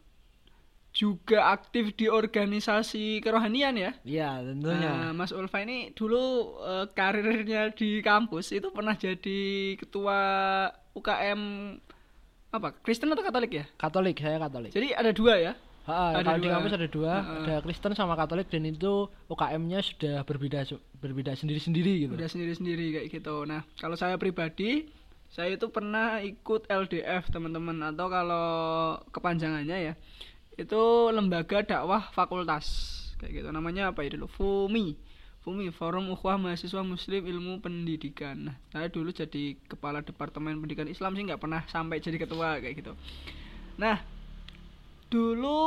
juga 0.95 1.51
aktif 1.51 1.91
di 1.99 2.07
organisasi 2.07 3.19
kerohanian 3.19 3.75
ya. 3.75 3.91
iya 4.07 4.39
tentunya 4.39 5.11
Nah, 5.11 5.11
Mas 5.11 5.35
Ulfa 5.35 5.59
ini 5.59 5.91
dulu 5.91 6.55
eh, 6.63 6.87
karirnya 6.95 7.75
di 7.75 7.99
kampus 7.99 8.55
itu 8.55 8.71
pernah 8.71 8.95
jadi 8.95 9.75
ketua 9.75 10.19
UKM 10.95 11.41
apa 12.55 12.71
Kristen 12.79 13.11
atau 13.11 13.27
Katolik 13.27 13.51
ya? 13.51 13.65
Katolik 13.75 14.23
saya 14.23 14.39
Katolik 14.39 14.71
Jadi 14.71 14.95
ada 14.95 15.11
dua 15.11 15.35
ya. 15.35 15.53
Ha, 15.85 16.17
ada 16.17 16.33
kalau 16.33 16.41
di 16.41 16.49
dua. 16.49 16.53
kampus 16.57 16.73
ada 16.73 16.87
dua 16.89 17.13
Heeh. 17.21 17.41
ada 17.45 17.55
Kristen 17.61 17.93
sama 17.93 18.17
Katolik 18.17 18.49
dan 18.49 18.65
itu 18.65 19.05
UKM-nya 19.29 19.85
sudah 19.85 20.25
berbeda 20.25 20.65
berbeda 20.97 21.37
sendiri-sendiri 21.37 22.09
gitu 22.09 22.13
Udah 22.17 22.25
sendiri-sendiri 22.25 22.85
kayak 22.97 23.07
gitu. 23.13 23.45
Nah, 23.45 23.61
kalau 23.77 23.93
saya 23.93 24.17
pribadi, 24.17 24.89
saya 25.29 25.53
itu 25.53 25.69
pernah 25.69 26.25
ikut 26.25 26.65
LDF 26.65 27.29
teman-teman 27.29 27.93
atau 27.93 28.09
kalau 28.09 28.47
kepanjangannya 29.13 29.77
ya, 29.77 29.93
itu 30.55 30.81
lembaga 31.11 31.61
dakwah 31.61 32.09
fakultas 32.15 32.65
kayak 33.19 33.43
gitu 33.43 33.49
namanya 33.51 33.91
apa 33.91 34.03
itu 34.07 34.15
loh 34.15 34.31
FUMI 34.31 34.95
FUMI 35.43 35.69
Forum 35.75 36.11
Ukhuwah 36.11 36.39
Mahasiswa 36.39 36.81
Muslim 36.83 37.27
Ilmu 37.27 37.59
Pendidikan 37.59 38.51
nah 38.51 38.55
saya 38.71 38.87
dulu 38.87 39.11
jadi 39.11 39.59
kepala 39.67 40.03
departemen 40.03 40.59
pendidikan 40.59 40.87
Islam 40.87 41.15
sih 41.15 41.23
nggak 41.27 41.43
pernah 41.43 41.63
sampai 41.67 41.99
jadi 41.99 42.17
ketua 42.19 42.59
kayak 42.63 42.75
gitu 42.79 42.93
nah 43.75 43.99
dulu 45.09 45.59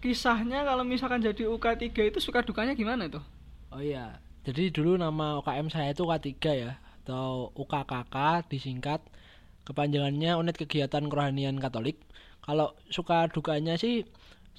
kisahnya 0.00 0.64
kalau 0.64 0.82
misalkan 0.82 1.20
jadi 1.20 1.44
UK3 1.44 2.14
itu 2.14 2.18
suka 2.18 2.40
dukanya 2.40 2.72
gimana 2.72 3.06
tuh 3.06 3.20
Oh 3.70 3.78
iya, 3.78 4.18
jadi 4.42 4.74
dulu 4.74 4.98
nama 4.98 5.38
UKM 5.38 5.70
saya 5.70 5.94
itu 5.94 6.02
K3 6.02 6.34
ya, 6.58 6.82
atau 7.02 7.54
UKKK 7.54 8.42
disingkat. 8.50 8.98
Kepanjangannya 9.62 10.34
Unit 10.34 10.58
Kegiatan 10.58 11.06
Kerohanian 11.06 11.62
Katolik. 11.62 12.02
Kalau 12.42 12.74
suka 12.90 13.30
dukanya 13.30 13.78
sih 13.78 14.02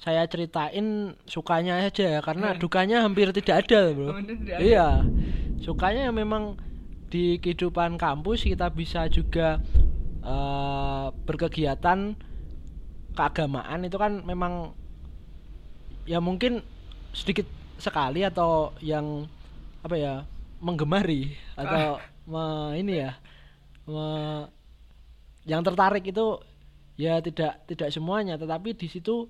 saya 0.00 0.24
ceritain 0.24 1.12
sukanya 1.28 1.84
aja 1.84 2.18
ya, 2.18 2.20
karena 2.24 2.56
dukanya 2.56 3.04
hampir 3.04 3.36
tidak 3.36 3.68
ada, 3.68 3.92
Bro. 3.92 4.16
Tidak 4.24 4.56
ada. 4.56 4.64
Iya. 4.64 4.88
Sukanya 5.60 6.08
ya 6.08 6.12
memang 6.16 6.56
di 7.12 7.36
kehidupan 7.36 8.00
kampus 8.00 8.48
kita 8.48 8.72
bisa 8.72 9.12
juga 9.12 9.60
eh, 10.24 11.06
berkegiatan 11.28 12.16
keagamaan 13.12 13.84
itu 13.84 13.96
kan 14.00 14.24
memang 14.24 14.72
ya 16.08 16.18
mungkin 16.18 16.64
sedikit 17.12 17.46
sekali 17.76 18.24
atau 18.24 18.72
yang 18.80 19.28
apa 19.82 19.94
ya 19.98 20.14
menggemari 20.62 21.34
atau 21.58 21.98
me- 22.30 22.74
ini 22.78 22.92
ya 23.02 23.18
me- 23.90 24.48
yang 25.42 25.60
tertarik 25.66 26.06
itu 26.06 26.38
ya 26.96 27.18
tidak 27.18 27.66
tidak 27.66 27.90
semuanya. 27.90 28.38
Tetapi 28.38 28.78
di 28.78 28.86
situ 28.86 29.26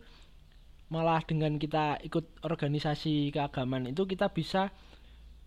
malah 0.93 1.25
dengan 1.25 1.57
kita 1.57 1.97
ikut 2.05 2.45
organisasi 2.45 3.33
keagamaan 3.33 3.89
itu 3.89 4.05
kita 4.05 4.29
bisa 4.29 4.69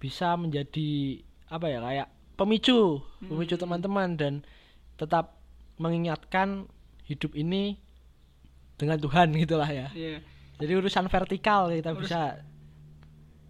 bisa 0.02 0.34
menjadi 0.34 1.22
apa 1.54 1.70
ya 1.70 1.80
kayak 1.86 2.08
pemicu 2.34 2.98
pemicu 3.30 3.54
teman-teman 3.56 4.18
dan 4.18 4.34
tetap 4.98 5.38
mengingatkan 5.78 6.66
hidup 7.06 7.38
ini 7.38 7.78
dengan 8.76 8.98
Tuhan 8.98 9.32
gitulah 9.34 9.68
ya 9.68 9.88
Iya. 9.92 10.20
jadi 10.58 10.74
urusan 10.76 11.08
vertikal 11.08 11.68
kita 11.70 11.92
Urus- 11.92 12.02
bisa 12.06 12.22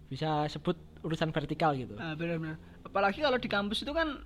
bisa 0.06 0.30
sebut 0.46 0.78
urusan 1.02 1.30
vertikal 1.30 1.74
gitu. 1.74 1.94
Nah, 1.94 2.14
benar-benar. 2.14 2.58
Apalagi 2.82 3.18
kalau 3.18 3.38
di 3.38 3.46
kampus 3.46 3.82
itu 3.82 3.90
kan 3.90 4.22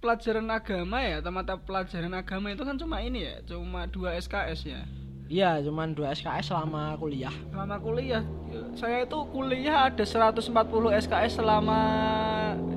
pelajaran 0.00 0.48
agama 0.48 1.00
ya, 1.00 1.20
atau 1.20 1.28
mata 1.28 1.56
pelajaran 1.56 2.12
agama 2.12 2.48
itu 2.48 2.60
kan 2.60 2.76
cuma 2.76 3.00
ini 3.00 3.24
ya, 3.24 3.34
cuma 3.44 3.84
dua 3.84 4.16
SKS 4.16 4.60
ya. 4.64 4.80
Iya, 5.28 5.60
cuman 5.60 5.92
dua 5.92 6.12
SKS 6.12 6.48
selama 6.48 6.96
kuliah. 6.96 7.32
Selama 7.52 7.76
kuliah, 7.76 8.24
saya 8.72 9.04
itu 9.04 9.18
kuliah 9.28 9.88
ada 9.88 10.00
140 10.00 10.48
SKS 10.94 11.36
selama 11.36 11.78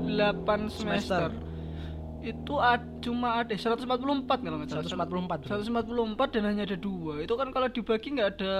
8 0.07 0.67
semester. 0.67 1.31
Semester. 1.31 1.50
Itu 2.21 2.61
ad- 2.61 3.01
cuma 3.01 3.41
ada 3.41 3.49
144 3.49 3.81
kalau 4.45 4.57
nggak 4.61 4.69
salah. 4.69 4.85
144. 4.85 5.41
bro. 5.41 5.57
144 5.57 6.33
dan 6.37 6.43
hanya 6.45 6.63
ada 6.69 6.77
dua. 6.77 7.21
Itu 7.21 7.33
kan 7.33 7.49
kalau 7.49 7.67
dibagi 7.67 8.13
nggak 8.13 8.29
ada 8.37 8.55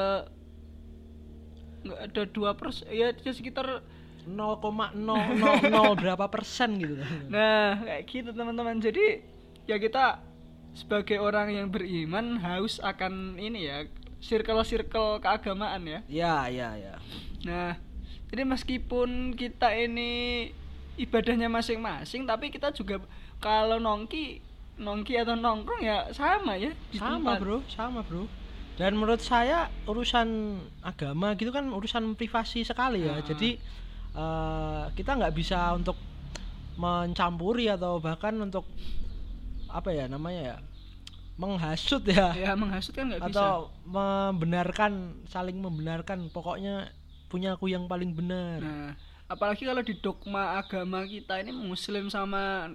nggak 1.82 2.00
ada 2.14 2.22
dua 2.30 2.54
persen, 2.54 2.86
ya 2.94 3.10
ya 3.10 3.32
sekitar 3.34 3.82
0,000 4.22 4.94
berapa 6.02 6.26
persen 6.30 6.78
gitu. 6.78 6.94
Nah, 7.26 7.82
kayak 7.82 8.02
gitu 8.06 8.30
teman-teman. 8.34 8.78
Jadi 8.78 9.26
ya 9.66 9.82
kita 9.82 10.22
sebagai 10.78 11.18
orang 11.18 11.50
yang 11.52 11.68
beriman 11.74 12.38
haus 12.38 12.78
akan 12.78 13.42
ini 13.42 13.66
ya, 13.66 13.90
circle-circle 14.22 15.20
keagamaan 15.20 15.82
ya. 15.90 16.00
Ya, 16.06 16.36
ya, 16.48 16.70
ya. 16.78 16.94
Nah, 17.42 17.82
jadi 18.30 18.46
meskipun 18.46 19.34
kita 19.34 19.74
ini 19.74 20.54
ibadahnya 21.02 21.50
masing-masing, 21.50 22.30
tapi 22.30 22.54
kita 22.54 22.70
juga 22.72 23.02
kalau 23.42 23.78
nongki 23.78 24.40
nongki 24.78 25.14
atau 25.16 25.36
nongkrong 25.36 25.82
ya 25.82 26.10
sama 26.12 26.56
ya 26.56 26.72
Sama, 26.94 27.18
tempat. 27.18 27.38
Bro, 27.38 27.58
sama, 27.68 28.00
Bro. 28.02 28.26
Dan 28.74 28.96
menurut 28.96 29.20
saya 29.20 29.68
urusan 29.84 30.58
agama 30.82 31.36
gitu 31.36 31.50
kan 31.50 31.70
urusan 31.70 32.16
privasi 32.16 32.62
sekali 32.62 33.04
ya. 33.04 33.18
Ah. 33.18 33.22
Jadi 33.22 33.60
eh, 34.14 34.84
kita 34.94 35.18
nggak 35.18 35.34
bisa 35.34 35.74
untuk 35.74 35.98
mencampuri 36.78 37.68
atau 37.68 38.00
bahkan 38.00 38.34
untuk 38.38 38.66
apa 39.70 39.90
ya 39.90 40.08
namanya 40.08 40.42
ya 40.42 40.58
menghasut 41.36 42.04
ya 42.06 42.34
Ya 42.34 42.52
menghasut 42.54 42.92
kan 42.92 43.08
nggak 43.08 43.22
bisa. 43.24 43.34
atau 43.34 43.54
membenarkan 43.86 44.92
saling 45.26 45.58
membenarkan 45.58 46.28
pokoknya 46.30 46.92
punya 47.28 47.56
aku 47.56 47.72
yang 47.72 47.88
paling 47.88 48.12
benar 48.12 48.60
Nah, 48.60 48.92
apalagi 49.26 49.64
kalau 49.64 49.80
di 49.80 49.96
dogma 49.96 50.60
agama 50.60 51.06
kita 51.06 51.40
ini 51.40 51.52
Muslim 51.52 52.12
sama 52.12 52.72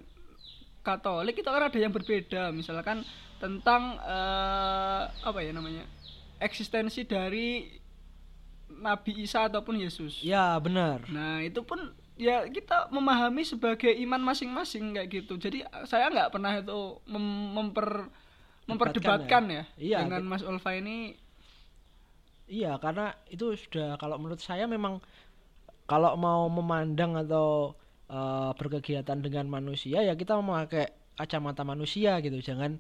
Katolik 0.87 1.35
itu 1.35 1.49
kan 1.51 1.67
ada 1.67 1.75
yang 1.75 1.91
berbeda. 1.91 2.55
Misalkan 2.55 3.03
tentang 3.37 3.99
eh, 3.99 5.03
apa 5.11 5.39
ya 5.43 5.51
namanya 5.51 5.83
eksistensi 6.39 7.03
dari 7.03 7.67
Nabi 8.71 9.25
Isa 9.25 9.47
ataupun 9.47 9.77
Yesus. 9.77 10.23
ya 10.23 10.55
benar 10.57 11.03
Nah 11.09 11.43
itu 11.43 11.61
pun 11.63 11.81
ya 12.15 12.47
kita 12.47 12.89
memahami 12.89 13.43
sebagai 13.43 13.91
iman 14.07 14.23
masing-masing 14.23 14.95
kayak 14.95 15.09
gitu. 15.11 15.35
Jadi 15.37 15.67
saya 15.85 16.07
nggak 16.07 16.31
pernah 16.31 16.53
itu 16.55 16.81
mem- 17.05 17.51
memper 17.53 18.09
memperdebatkan 18.67 19.45
ya, 19.47 19.65
Iya, 19.79 19.99
dengan 20.03 20.27
Mas 20.27 20.43
Ulfa 20.43 20.75
ini. 20.75 21.15
iya 22.47 22.79
karena 22.79 23.11
itu 23.27 23.55
sudah 23.55 23.95
kalau 23.95 24.19
menurut 24.19 24.39
saya 24.39 24.67
memang 24.67 25.03
kalau 25.87 26.15
mau 26.15 26.47
memandang 26.47 27.15
atau 27.15 27.75
eh, 28.11 28.51
berkegiatan 28.55 29.19
dengan 29.19 29.47
manusia 29.51 30.03
ya 30.03 30.15
kita 30.15 30.39
memakai 30.39 31.07
kacamata 31.17 31.65
manusia 31.65 32.21
gitu. 32.21 32.39
Jangan 32.39 32.79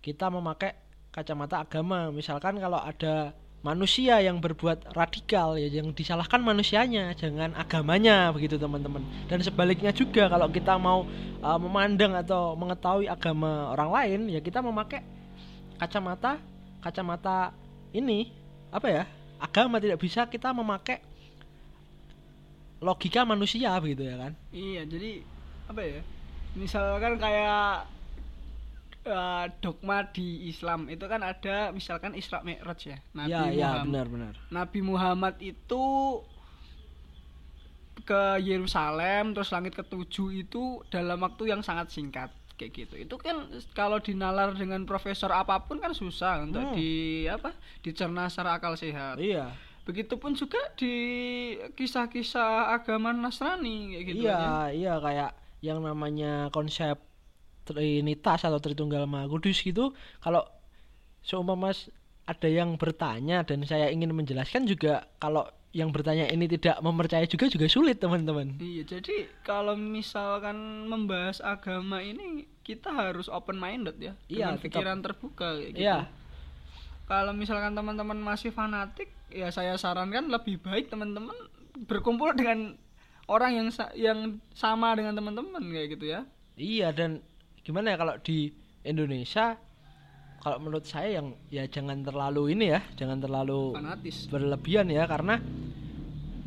kita 0.00 0.32
memakai 0.32 0.74
kacamata 1.12 1.62
agama. 1.62 2.08
Misalkan 2.10 2.58
kalau 2.58 2.80
ada 2.80 3.36
manusia 3.64 4.20
yang 4.20 4.44
berbuat 4.44 4.92
radikal 4.92 5.56
ya 5.56 5.72
yang 5.72 5.96
disalahkan 5.96 6.36
manusianya 6.44 7.16
jangan 7.16 7.56
agamanya 7.56 8.32
begitu 8.32 8.60
teman-teman. 8.60 9.04
Dan 9.28 9.40
sebaliknya 9.40 9.92
juga 9.92 10.28
kalau 10.28 10.48
kita 10.52 10.76
mau 10.76 11.08
uh, 11.40 11.58
memandang 11.60 12.12
atau 12.16 12.56
mengetahui 12.56 13.08
agama 13.08 13.72
orang 13.72 13.90
lain 13.92 14.20
ya 14.32 14.40
kita 14.44 14.60
memakai 14.60 15.00
kacamata 15.80 16.40
kacamata 16.84 17.56
ini 17.96 18.28
apa 18.68 18.88
ya 18.92 19.04
agama 19.40 19.80
tidak 19.80 19.96
bisa 19.96 20.28
kita 20.28 20.52
memakai 20.52 21.00
logika 22.84 23.24
manusia 23.24 23.72
begitu 23.80 24.04
ya 24.04 24.16
kan 24.18 24.32
Iya, 24.50 24.84
jadi 24.84 25.24
apa 25.64 25.80
ya? 25.80 26.00
Misalkan 26.54 27.16
kayak 27.16 27.88
eh, 29.02 29.44
dogma 29.58 30.04
di 30.06 30.46
Islam 30.46 30.86
itu 30.86 31.04
kan 31.04 31.20
ada 31.20 31.68
misalkan 31.70 32.12
Isra 32.12 32.40
Mi'raj 32.40 32.80
ya. 32.86 32.98
Nabi 33.10 33.30
ya 33.30 33.40
ya 33.48 33.68
Muhammad. 33.72 33.84
benar-benar 33.86 34.34
Nabi 34.50 34.80
Muhammad 34.80 35.34
itu 35.40 35.84
ke 38.00 38.22
Yerusalem 38.38 39.32
terus 39.32 39.48
langit 39.48 39.72
ketujuh 39.72 40.28
itu 40.36 40.62
dalam 40.88 41.16
waktu 41.18 41.48
yang 41.48 41.60
sangat 41.60 41.88
singkat 41.88 42.28
kayak 42.54 42.72
gitu. 42.76 42.94
Itu 42.96 43.16
kan 43.16 43.48
kalau 43.72 43.98
dinalar 43.98 44.52
dengan 44.52 44.84
profesor 44.84 45.32
apa 45.32 45.58
pun 45.60 45.78
kan 45.78 45.90
susah 45.90 46.42
untuk 46.42 46.62
Hmm. 46.62 46.74
di 46.74 46.90
apa? 47.26 47.54
dicerna 47.80 48.28
secara 48.28 48.56
akal 48.56 48.74
sehat. 48.74 49.18
iya 49.18 49.50
Begitupun 49.84 50.32
juga 50.32 50.56
di 50.74 50.94
kisah-kisah 51.70 52.72
agama 52.72 53.12
Nasrani 53.12 53.92
kayak 53.92 54.04
gitu 54.06 54.24
iya 54.24 54.36
aja. 54.36 54.72
iya 54.72 54.94
kayak 54.96 55.30
yang 55.60 55.78
namanya 55.78 56.48
konsep 56.50 56.96
Trinitas 57.64 58.44
atau 58.44 58.56
Tritunggal 58.58 59.04
Maha 59.04 59.24
Kudus 59.24 59.60
gitu 59.60 59.92
kalau 60.20 60.44
seumpama 61.20 61.68
mas 61.68 61.88
ada 62.24 62.44
yang 62.44 62.76
bertanya 62.76 63.40
dan 63.40 63.64
saya 63.64 63.88
ingin 63.88 64.12
menjelaskan 64.12 64.64
juga 64.64 65.08
kalau 65.16 65.44
yang 65.72 65.88
bertanya 65.88 66.28
ini 66.28 66.44
tidak 66.46 66.78
mempercayai 66.78 67.24
juga 67.24 67.48
juga 67.48 67.66
sulit 67.66 67.98
teman-teman 67.98 68.56
Iya, 68.56 68.84
jadi 68.86 69.16
kalau 69.40 69.74
misalkan 69.74 70.56
membahas 70.86 71.40
agama 71.40 71.98
ini 71.98 72.44
kita 72.60 72.88
harus 72.88 73.26
open 73.26 73.56
minded 73.56 73.96
ya, 73.98 74.12
Iya, 74.24 74.48
dengan 74.48 74.54
tetap. 74.54 74.64
pikiran 74.64 74.98
terbuka 75.00 75.48
kayak 75.54 75.70
gitu. 75.72 75.80
iya 75.82 75.98
Kalau 77.04 77.36
misalkan 77.36 77.76
teman-teman 77.76 78.16
masih 78.16 78.48
fanatik, 78.48 79.12
ya 79.28 79.52
saya 79.52 79.76
sarankan 79.76 80.32
lebih 80.32 80.56
baik 80.58 80.88
teman-teman 80.88 81.36
berkumpul 81.84 82.32
dengan 82.32 82.80
orang 83.28 83.52
yang 83.54 83.68
sa- 83.68 83.92
yang 83.92 84.40
sama 84.56 84.96
dengan 84.96 85.12
teman-teman 85.12 85.60
kayak 85.60 85.88
gitu 85.96 86.06
ya. 86.08 86.24
Iya 86.54 86.94
dan 86.94 87.20
gimana 87.60 87.92
ya 87.92 87.96
kalau 87.98 88.14
di 88.20 88.52
Indonesia 88.80 89.56
kalau 90.40 90.60
menurut 90.60 90.84
saya 90.84 91.20
yang 91.20 91.32
ya 91.48 91.64
jangan 91.64 92.04
terlalu 92.04 92.52
ini 92.52 92.72
ya, 92.72 92.80
jangan 92.96 93.16
terlalu 93.16 93.72
Fanatis. 93.76 94.28
berlebihan 94.28 94.88
ya 94.88 95.04
karena 95.04 95.40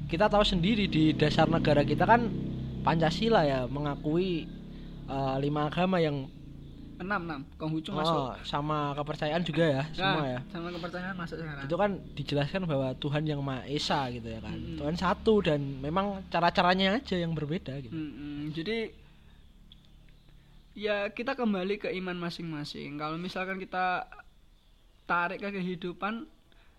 kita 0.08 0.30
tahu 0.30 0.46
sendiri 0.46 0.86
di 0.88 1.12
dasar 1.14 1.50
negara 1.50 1.82
kita 1.82 2.06
kan 2.06 2.30
Pancasila 2.82 3.44
ya 3.44 3.66
mengakui 3.68 4.48
eh, 5.06 5.36
lima 5.42 5.68
agama 5.68 5.98
yang 6.00 6.30
enam 6.98 7.22
enam 7.30 7.42
Konghucu 7.56 7.94
Oh, 7.94 8.02
masuk 8.02 8.22
sama 8.42 8.92
kepercayaan 8.94 9.42
juga 9.42 9.66
ya, 9.66 9.84
semua 9.94 10.18
Nah, 10.18 10.28
ya. 10.28 10.40
sama 10.50 10.68
kepercayaan 10.74 11.16
masuk 11.16 11.38
sekarang 11.38 11.64
Itu 11.70 11.76
kan 11.78 11.92
dijelaskan 12.14 12.62
bahwa 12.66 12.88
Tuhan 12.98 13.24
yang 13.24 13.40
Maha 13.42 13.64
Esa 13.66 14.10
gitu 14.10 14.26
ya 14.26 14.42
kan. 14.42 14.58
Mm-mm. 14.58 14.78
Tuhan 14.82 14.96
satu 14.96 15.34
dan 15.42 15.62
memang 15.78 16.26
cara-caranya 16.28 16.98
aja 16.98 17.16
yang 17.16 17.38
berbeda 17.38 17.78
gitu. 17.80 17.94
Mm-mm, 17.94 18.50
jadi 18.52 18.90
ya 20.78 21.10
kita 21.10 21.34
kembali 21.34 21.82
ke 21.82 21.90
iman 21.98 22.18
masing-masing 22.20 22.98
kalau 22.98 23.18
misalkan 23.18 23.58
kita 23.58 24.06
tarik 25.06 25.42
ke 25.42 25.50
kehidupan 25.50 26.30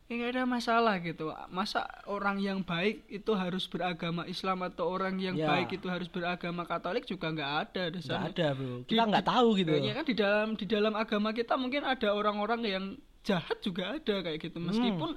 ya 0.08 0.16
nggak 0.16 0.32
ada 0.32 0.44
masalah 0.44 0.96
gitu 0.98 1.28
masa 1.48 1.84
orang 2.08 2.40
yang 2.40 2.64
baik 2.64 3.04
itu 3.06 3.28
harus 3.32 3.68
beragama 3.68 4.24
Islam 4.24 4.64
atau 4.64 4.88
orang 4.88 5.20
yang 5.20 5.36
Ya. 5.36 5.44
baik 5.46 5.76
itu 5.76 5.84
harus 5.86 6.08
beragama 6.08 6.64
Katolik 6.64 7.04
juga 7.04 7.28
nggak 7.28 7.52
ada 7.62 7.82
Nggak 7.92 8.24
ada, 8.32 8.46
Bro. 8.52 8.88
Kita 8.88 9.02
nggak 9.04 9.26
tahu 9.26 9.48
gitu. 9.54 9.70
Ya 9.76 9.92
kan 9.92 10.04
di 10.04 10.16
dalam 10.16 10.48
di 10.56 10.64
dalam 10.64 10.94
agama 10.96 11.28
kita 11.30 11.54
mungkin 11.54 11.84
ada 11.84 12.08
orang-orang 12.10 12.60
yang 12.64 12.84
jahat 13.20 13.60
juga 13.60 13.94
ada 13.94 14.24
kayak 14.24 14.40
gitu 14.40 14.56
Hmm. 14.56 14.72
meskipun 14.72 15.10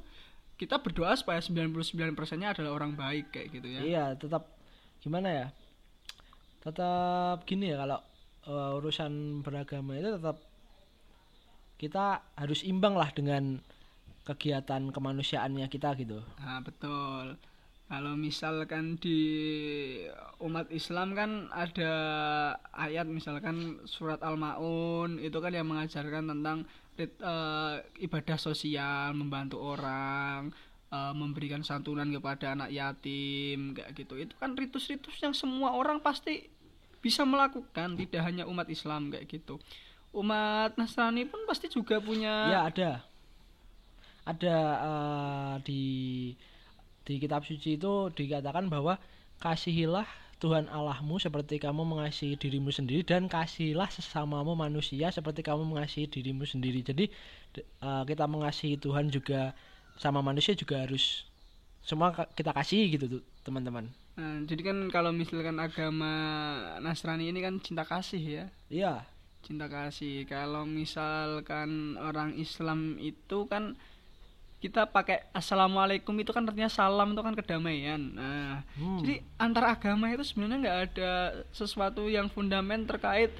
kita 0.59 0.75
berdoa 0.77 1.15
supaya 1.15 1.39
99%-nya 1.39 2.51
adalah 2.51 2.75
orang 2.75 2.91
baik 2.93 3.31
kayak 3.31 3.47
gitu 3.49 3.65
ya. 3.65 3.79
Iya, 3.81 4.05
tetap 4.13 4.43
gimana 4.99 5.31
ya? 5.31 5.47
Tetap 6.59 7.47
gini 7.47 7.71
ya 7.71 7.79
kalau 7.79 7.99
eh, 8.43 8.77
urusan 8.77 9.39
beragama 9.39 9.95
itu 9.95 10.19
tetap 10.19 10.37
kita 11.77 12.05
harus 12.35 12.61
imbang 12.61 12.93
lah 12.93 13.09
dengan 13.09 13.57
kegiatan 14.21 14.93
kemanusiaannya 14.93 15.67
kita 15.67 15.97
gitu. 15.97 16.21
Nah, 16.37 16.61
betul. 16.61 17.37
Kalau 17.91 18.15
misalkan 18.15 18.95
di 19.03 19.19
umat 20.39 20.71
Islam 20.71 21.11
kan 21.11 21.51
ada 21.51 21.93
ayat 22.71 23.03
misalkan 23.03 23.83
surat 23.83 24.23
Al-Maun 24.23 25.19
itu 25.19 25.35
kan 25.43 25.51
yang 25.51 25.67
mengajarkan 25.67 26.31
tentang 26.31 26.63
eh, 26.95 27.75
ibadah 27.99 28.39
sosial, 28.39 29.11
membantu 29.11 29.59
orang, 29.59 30.55
eh, 30.87 31.13
memberikan 31.17 31.67
santunan 31.67 32.07
kepada 32.15 32.55
anak 32.55 32.71
yatim 32.71 33.75
kayak 33.75 33.91
gitu. 33.91 34.15
Itu 34.15 34.39
kan 34.39 34.55
ritus-ritus 34.55 35.19
yang 35.19 35.35
semua 35.35 35.75
orang 35.75 35.99
pasti 35.99 36.47
bisa 37.03 37.27
melakukan, 37.27 37.99
tidak 37.99 38.23
hanya 38.23 38.47
umat 38.47 38.71
Islam 38.71 39.11
kayak 39.11 39.27
gitu. 39.27 39.59
Umat 40.15 40.79
Nasrani 40.79 41.27
pun 41.27 41.43
pasti 41.43 41.67
juga 41.67 41.99
punya 41.99 42.55
Ya 42.55 42.59
ada. 42.71 43.10
Ada 44.25 44.55
eh, 44.85 45.55
di 45.65 45.81
di 47.01 47.13
kitab 47.17 47.41
suci 47.43 47.75
itu 47.81 48.13
dikatakan 48.13 48.69
bahwa 48.69 49.01
kasihilah 49.41 50.05
Tuhan 50.41 50.69
Allahmu 50.69 51.21
seperti 51.21 51.61
kamu 51.61 51.85
mengasihi 51.85 52.33
dirimu 52.37 52.73
sendiri 52.73 53.05
dan 53.05 53.29
kasihilah 53.29 53.89
sesamamu 53.89 54.57
manusia 54.57 55.09
seperti 55.13 55.41
kamu 55.45 55.65
mengasihi 55.69 56.09
dirimu 56.09 56.45
sendiri. 56.45 56.81
Jadi 56.85 57.09
eh, 57.57 58.03
kita 58.09 58.25
mengasihi 58.29 58.77
Tuhan 58.77 59.09
juga 59.09 59.53
sama 59.97 60.21
manusia 60.25 60.53
juga 60.57 60.81
harus 60.81 61.25
semua 61.81 62.13
kita 62.37 62.53
kasih 62.53 62.93
gitu 62.93 63.05
tuh 63.19 63.23
teman-teman. 63.41 63.89
Nah, 64.17 64.43
jadi 64.45 64.61
kan 64.69 64.77
kalau 64.93 65.09
misalkan 65.15 65.57
agama 65.57 66.11
Nasrani 66.83 67.31
ini 67.31 67.41
kan 67.41 67.57
cinta 67.63 67.81
kasih 67.87 68.21
ya, 68.21 68.45
Iya. 68.69 68.93
cinta 69.41 69.65
kasih. 69.65 70.29
Kalau 70.29 70.69
misalkan 70.69 71.97
orang 71.97 72.37
Islam 72.37 73.01
itu 73.01 73.49
kan 73.49 73.73
kita 74.61 74.85
pakai 74.85 75.25
assalamualaikum 75.33 76.13
itu 76.21 76.29
kan 76.29 76.45
artinya 76.45 76.69
salam 76.69 77.17
itu 77.17 77.21
kan 77.25 77.33
kedamaian. 77.33 78.01
Nah, 78.13 78.61
Hmm. 78.77 79.01
jadi 79.01 79.25
antar 79.41 79.73
agama 79.73 80.13
itu 80.13 80.21
sebenarnya 80.21 80.57
nggak 80.61 80.79
ada 80.93 81.11
sesuatu 81.49 82.05
yang 82.05 82.29
fundamen 82.29 82.85
terkait 82.85 83.33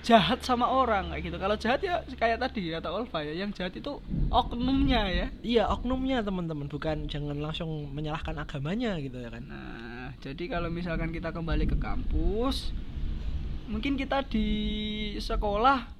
jahat 0.00 0.40
sama 0.40 0.64
orang 0.70 1.12
kayak 1.12 1.22
gitu. 1.28 1.36
Kalau 1.36 1.56
jahat 1.60 1.80
ya 1.84 2.00
kayak 2.16 2.40
tadi 2.40 2.72
kata 2.72 2.88
Olva 2.88 3.20
ya, 3.20 3.36
yang 3.36 3.52
jahat 3.52 3.74
itu 3.76 4.00
oknumnya 4.32 5.02
ya. 5.12 5.26
Iya, 5.44 5.64
oknumnya 5.68 6.24
teman-teman, 6.24 6.72
bukan 6.72 7.04
jangan 7.04 7.36
langsung 7.36 7.90
menyalahkan 7.92 8.38
agamanya 8.38 8.96
gitu 9.02 9.20
ya 9.20 9.28
kan. 9.28 9.44
Nah, 9.44 10.08
jadi 10.24 10.46
kalau 10.46 10.72
misalkan 10.72 11.12
kita 11.12 11.34
kembali 11.34 11.68
ke 11.68 11.76
kampus, 11.76 12.72
mungkin 13.68 14.00
kita 14.00 14.24
di 14.24 14.48
sekolah 15.20 15.99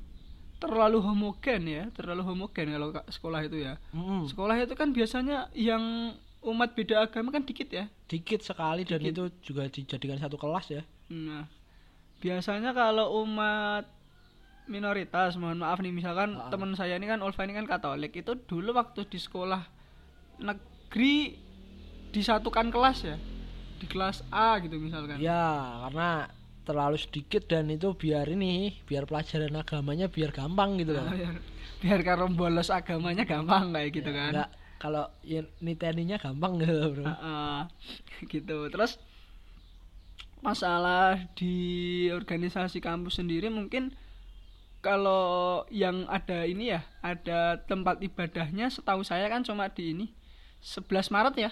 terlalu 0.61 1.01
homogen 1.01 1.63
ya, 1.65 1.85
terlalu 1.91 2.23
homogen 2.23 2.69
kalau 2.69 2.93
ka- 2.93 3.09
sekolah 3.09 3.41
itu 3.43 3.57
ya. 3.59 3.81
Mm. 3.91 4.29
Sekolah 4.29 4.55
itu 4.55 4.75
kan 4.75 4.93
biasanya 4.93 5.49
yang 5.53 6.13
umat 6.41 6.73
beda 6.73 7.03
agama 7.03 7.29
kan 7.31 7.43
dikit 7.43 7.69
ya. 7.69 7.89
dikit 8.07 8.41
sekali 8.41 8.83
dan 8.83 8.99
Dikit. 8.99 9.13
itu 9.13 9.25
juga 9.45 9.65
dijadikan 9.67 10.19
satu 10.19 10.35
kelas 10.35 10.67
ya 10.69 10.83
Nah, 11.09 11.47
biasanya 12.19 12.73
kalau 12.73 13.23
umat 13.23 13.87
minoritas, 14.67 15.35
mohon 15.35 15.59
maaf 15.59 15.79
nih 15.79 15.91
misalkan 15.91 16.35
Ah. 16.35 16.47
teman 16.49 16.73
saya 16.73 16.95
ini 16.95 17.05
kan 17.05 17.19
Olva 17.19 17.39
ini 17.41 17.53
kan 17.53 17.67
Katolik, 17.67 18.15
itu 18.15 18.35
dulu 18.41 18.71
waktu 18.73 19.05
di 19.05 19.17
sekolah 19.17 19.63
negeri 20.39 21.35
disatukan 22.11 22.69
kelas 22.69 22.99
ya. 23.05 23.17
Di 23.77 23.87
kelas 23.87 24.23
A 24.29 24.59
gitu 24.59 24.77
misalkan. 24.77 25.17
ya 25.19 25.41
karena 25.85 26.29
terlalu 26.65 26.97
sedikit 27.01 27.49
dan 27.49 27.73
itu 27.73 27.93
biar 27.97 28.29
ini 28.31 28.79
biar 28.85 29.09
pelajaran 29.09 29.57
agamanya 29.57 30.07
biar 30.07 30.31
gampang 30.31 30.77
gitu 30.79 30.95
loh. 30.95 31.09
Biar, 31.15 31.35
biar 31.81 32.01
kalau 32.05 32.29
bolos 32.29 32.69
agamanya 32.69 33.25
gampang 33.25 33.73
kayak 33.73 33.91
gitu 33.97 34.11
kan. 34.13 34.33
Enggak, 34.37 34.51
kalau 34.77 35.05
ya, 35.25 35.41
niteninya 35.65 36.21
gampang 36.21 36.61
gitu 36.61 36.75
loh, 36.77 36.89
bro. 36.93 37.05
Heeh, 37.09 37.61
gitu. 38.33 38.69
Terus 38.69 39.01
masalah 40.41 41.21
di 41.37 42.09
organisasi 42.13 42.81
kampus 42.81 43.21
sendiri 43.21 43.53
mungkin 43.53 43.93
kalau 44.81 45.65
yang 45.69 46.09
ada 46.09 46.49
ini 46.49 46.73
ya 46.73 46.81
ada 47.05 47.61
tempat 47.69 48.01
ibadahnya 48.01 48.73
setahu 48.73 49.05
saya 49.05 49.29
kan 49.29 49.45
cuma 49.45 49.69
di 49.69 49.93
ini 49.93 50.07
11 50.65 51.13
Maret 51.13 51.35
ya? 51.37 51.51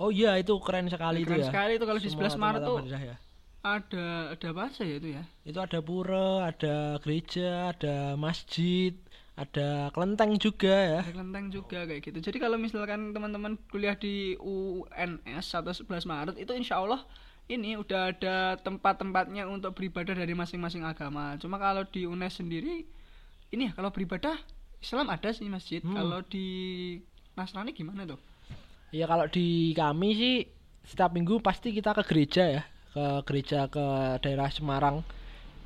Oh 0.00 0.08
iya 0.08 0.40
itu 0.40 0.56
keren 0.64 0.88
sekali 0.88 1.20
Keren 1.24 1.36
itu 1.36 1.44
ya. 1.44 1.48
sekali 1.52 1.72
itu 1.76 1.84
kalau 1.84 2.00
di 2.00 2.08
Semua 2.08 2.32
11 2.32 2.40
Maret 2.40 2.60
tuh. 2.64 2.78
ya. 2.88 3.16
Ada 3.62 4.34
ada 4.34 4.46
apa 4.50 4.60
aja 4.68 4.82
ya 4.82 4.96
itu 4.98 5.08
ya? 5.14 5.22
Itu 5.46 5.58
ada 5.62 5.78
pura 5.78 6.50
ada 6.50 6.98
gereja 6.98 7.70
ada 7.70 8.18
masjid 8.18 8.94
ada 9.38 9.88
kelenteng 9.96 10.36
juga 10.36 10.74
ya. 10.74 11.00
Ada 11.06 11.14
kelenteng 11.14 11.46
juga 11.48 11.78
kayak 11.88 12.02
gitu. 12.04 12.18
Jadi 12.20 12.38
kalau 12.42 12.60
misalkan 12.60 13.16
teman-teman 13.16 13.56
kuliah 13.70 13.96
di 13.96 14.36
UNS 14.36 15.46
atau 15.56 15.72
11 15.72 16.04
Maret 16.04 16.36
itu 16.36 16.52
insya 16.52 16.82
Allah 16.82 17.00
ini 17.50 17.74
udah 17.78 18.12
ada 18.12 18.60
tempat-tempatnya 18.60 19.48
untuk 19.48 19.74
beribadah 19.78 20.14
dari 20.14 20.34
masing-masing 20.36 20.84
agama. 20.84 21.38
Cuma 21.38 21.56
kalau 21.56 21.86
di 21.88 22.04
UNES 22.04 22.44
sendiri 22.44 22.84
ini 23.52 23.62
ya 23.68 23.72
kalau 23.72 23.94
beribadah 23.94 24.36
Islam 24.82 25.08
ada 25.08 25.30
sih 25.30 25.46
masjid. 25.46 25.80
Hmm. 25.80 25.94
kalau 25.94 26.20
di 26.26 26.46
Nasrani 27.38 27.72
gimana 27.72 28.04
tuh? 28.04 28.18
Ya 28.92 29.08
kalau 29.08 29.24
di 29.30 29.72
kami 29.72 30.08
sih 30.18 30.34
setiap 30.84 31.14
minggu 31.14 31.38
pasti 31.40 31.70
kita 31.70 31.94
ke 31.94 32.02
gereja 32.04 32.44
ya, 32.60 32.62
ke 32.92 33.24
gereja 33.24 33.66
ke 33.72 33.82
daerah 34.20 34.52
Semarang 34.52 35.00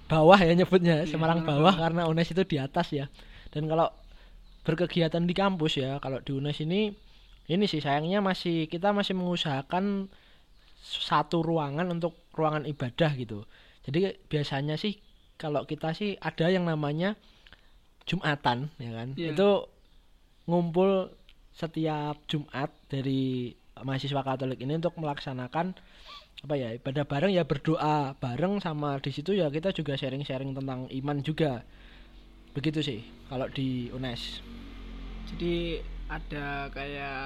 bawah 0.06 0.38
ya 0.38 0.54
nyebutnya, 0.54 1.02
Iya, 1.02 1.10
Semarang 1.10 1.42
bawah 1.42 1.74
karena 1.74 2.06
UNES 2.06 2.32
itu 2.32 2.42
di 2.46 2.56
atas 2.62 2.94
ya. 2.94 3.10
Dan 3.50 3.66
kalau 3.66 3.90
berkegiatan 4.62 5.22
di 5.26 5.34
kampus 5.34 5.82
ya, 5.82 5.98
kalau 5.98 6.22
di 6.22 6.30
UNES 6.30 6.62
ini 6.62 6.94
ini 7.46 7.64
sih 7.66 7.82
sayangnya 7.82 8.22
masih 8.22 8.66
kita 8.66 8.90
masih 8.90 9.14
mengusahakan 9.14 10.10
satu 10.82 11.42
ruangan 11.42 11.90
untuk 11.90 12.14
ruangan 12.34 12.66
ibadah 12.66 13.10
gitu. 13.18 13.46
Jadi 13.86 14.18
biasanya 14.30 14.78
sih 14.78 14.98
kalau 15.38 15.66
kita 15.66 15.94
sih 15.94 16.18
ada 16.18 16.46
yang 16.50 16.66
namanya 16.66 17.14
Jumatan 18.06 18.70
ya 18.78 18.90
kan. 18.94 19.08
Iya. 19.18 19.34
Itu 19.34 19.50
ngumpul 20.46 21.10
setiap 21.50 22.22
Jumat 22.30 22.70
dari 22.86 23.50
mahasiswa 23.82 24.22
Katolik 24.22 24.62
ini 24.62 24.78
untuk 24.78 24.94
melaksanakan 24.96 25.74
apa 26.44 26.55
ya 26.55 26.68
ibadah 26.77 27.09
bareng 27.09 27.33
ya 27.33 27.49
berdoa 27.49 28.12
bareng 28.20 28.61
sama 28.61 29.01
di 29.01 29.09
situ 29.09 29.33
ya 29.33 29.49
kita 29.49 29.72
juga 29.72 29.96
sharing-sharing 29.96 30.53
tentang 30.53 30.90
iman 30.90 31.18
juga. 31.25 31.64
Begitu 32.53 32.81
sih 32.85 33.01
kalau 33.29 33.49
di 33.49 33.88
UNES. 33.92 34.44
Jadi 35.33 35.81
ada 36.07 36.70
kayak 36.70 37.20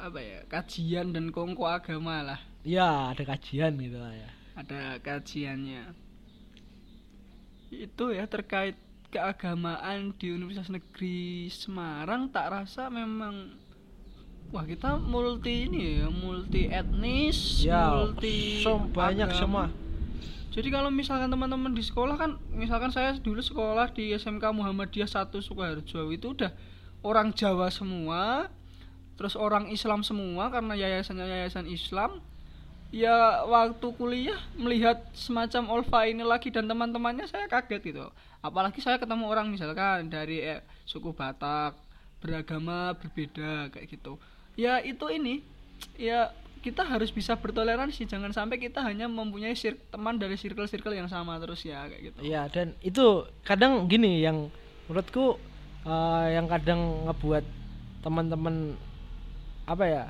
apa 0.00 0.18
ya 0.18 0.40
kajian 0.48 1.12
dan 1.12 1.28
kongko 1.28 1.68
agama 1.68 2.24
lah. 2.24 2.40
Ya 2.64 3.12
ada 3.12 3.22
kajian 3.24 3.76
gitu 3.76 4.00
lah 4.00 4.12
ya. 4.16 4.30
Ada 4.56 5.00
kajiannya. 5.04 5.92
Itu 7.70 8.10
ya 8.10 8.26
terkait 8.26 8.74
keagamaan 9.10 10.14
di 10.16 10.30
Universitas 10.34 10.70
Negeri 10.70 11.50
Semarang 11.50 12.30
tak 12.30 12.50
rasa 12.50 12.88
memang 12.88 13.54
wah 14.50 14.66
kita 14.66 14.98
multi 14.98 15.70
ini 15.70 16.02
ya 16.02 16.08
multi 16.10 16.66
etnis 16.66 17.62
ya 17.62 17.94
multi 17.94 18.62
sem- 18.66 18.90
banyak 18.90 19.30
agama. 19.30 19.38
semua. 19.38 19.64
Jadi 20.50 20.68
kalau 20.74 20.90
misalkan 20.90 21.30
teman-teman 21.30 21.70
di 21.70 21.82
sekolah 21.86 22.18
kan 22.18 22.34
misalkan 22.50 22.90
saya 22.90 23.14
dulu 23.14 23.38
sekolah 23.38 23.94
di 23.94 24.10
SMK 24.10 24.50
Muhammadiyah 24.50 25.06
1 25.06 25.30
Sukoharjo 25.38 26.10
itu 26.10 26.34
udah 26.34 26.50
orang 27.06 27.30
Jawa 27.30 27.70
semua 27.70 28.50
terus 29.14 29.38
orang 29.38 29.70
Islam 29.70 30.02
semua 30.02 30.50
karena 30.50 30.74
yayasannya 30.74 31.22
yayasan 31.22 31.70
Islam 31.70 32.18
ya 32.90 33.46
waktu 33.46 33.86
kuliah 33.94 34.42
melihat 34.58 35.06
semacam 35.14 35.78
Olva 35.78 36.10
ini 36.10 36.26
lagi 36.26 36.50
dan 36.50 36.66
teman-temannya 36.66 37.30
saya 37.30 37.46
kaget 37.46 37.94
gitu. 37.94 38.10
Apalagi 38.42 38.82
saya 38.82 38.98
ketemu 38.98 39.30
orang 39.30 39.46
misalkan 39.54 40.10
dari 40.10 40.42
eh, 40.42 40.66
suku 40.82 41.14
Batak 41.14 41.78
beragama 42.18 42.98
berbeda 42.98 43.70
kayak 43.70 43.86
gitu 43.86 44.18
ya 44.58 44.82
itu 44.82 45.06
ini 45.10 45.42
ya 45.96 46.34
kita 46.60 46.84
harus 46.84 47.08
bisa 47.08 47.32
bertoleransi 47.40 48.04
jangan 48.04 48.32
sampai 48.36 48.60
kita 48.60 48.84
hanya 48.84 49.08
mempunyai 49.08 49.56
sir- 49.56 49.80
teman 49.88 50.20
dari 50.20 50.36
circle-circle 50.36 50.92
yang 50.92 51.08
sama 51.08 51.40
terus 51.40 51.64
ya 51.64 51.88
kayak 51.88 52.12
gitu 52.12 52.18
Iya 52.20 52.52
dan 52.52 52.76
itu 52.84 53.24
kadang 53.42 53.88
gini 53.88 54.20
yang 54.20 54.52
menurutku 54.86 55.40
eh, 55.88 56.26
yang 56.36 56.44
kadang 56.50 57.08
ngebuat 57.08 57.44
teman-teman 58.04 58.76
apa 59.64 59.84
ya 59.88 60.04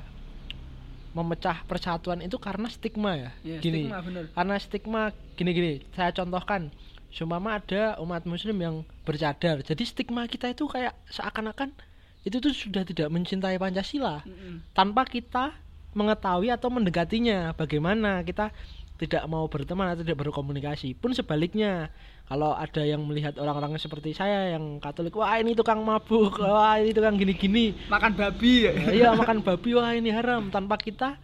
memecah 1.11 1.67
persatuan 1.67 2.23
itu 2.23 2.39
karena 2.39 2.71
stigma 2.71 3.19
ya. 3.19 3.31
Ya, 3.43 3.59
gini. 3.59 3.83
stigma, 3.83 3.99
bener. 3.99 4.23
Karena 4.31 4.55
stigma 4.55 5.01
gini-gini. 5.35 5.83
Saya 5.91 6.15
contohkan 6.15 6.71
Sumama 7.11 7.59
ada 7.59 7.99
umat 7.99 8.23
muslim 8.23 8.55
yang 8.55 8.75
bercadar. 9.03 9.59
Jadi 9.67 9.83
stigma 9.83 10.23
kita 10.31 10.47
itu 10.47 10.63
kayak 10.63 10.95
seakan-akan 11.11 11.75
itu 12.21 12.37
tuh 12.37 12.53
sudah 12.53 12.85
tidak 12.85 13.09
mencintai 13.09 13.57
Pancasila. 13.57 14.21
Mm-mm. 14.25 14.61
tanpa 14.77 15.05
kita 15.09 15.57
mengetahui 15.91 16.47
atau 16.53 16.71
mendekatinya 16.71 17.51
bagaimana 17.57 18.23
kita 18.23 18.55
tidak 19.01 19.25
mau 19.25 19.49
berteman 19.49 19.89
atau 19.89 20.05
tidak 20.05 20.21
berkomunikasi. 20.21 20.93
Pun 20.93 21.17
sebaliknya 21.17 21.89
kalau 22.29 22.53
ada 22.53 22.85
yang 22.85 23.01
melihat 23.01 23.33
orang-orang 23.41 23.73
seperti 23.81 24.13
saya 24.13 24.53
yang 24.53 24.77
Katolik 24.77 25.17
wah 25.17 25.41
ini 25.41 25.57
tukang 25.57 25.81
mabuk 25.81 26.37
wah 26.45 26.77
ini 26.77 26.93
tukang 26.93 27.17
gini-gini. 27.17 27.73
Makan 27.89 28.13
babi. 28.13 28.69
Ya 28.69 28.71
Ya, 28.77 28.87
iya 28.93 29.09
makan 29.17 29.41
babi 29.41 29.73
wah 29.73 29.89
ini 29.97 30.13
haram. 30.13 30.53
Tanpa 30.53 30.77
kita 30.77 31.17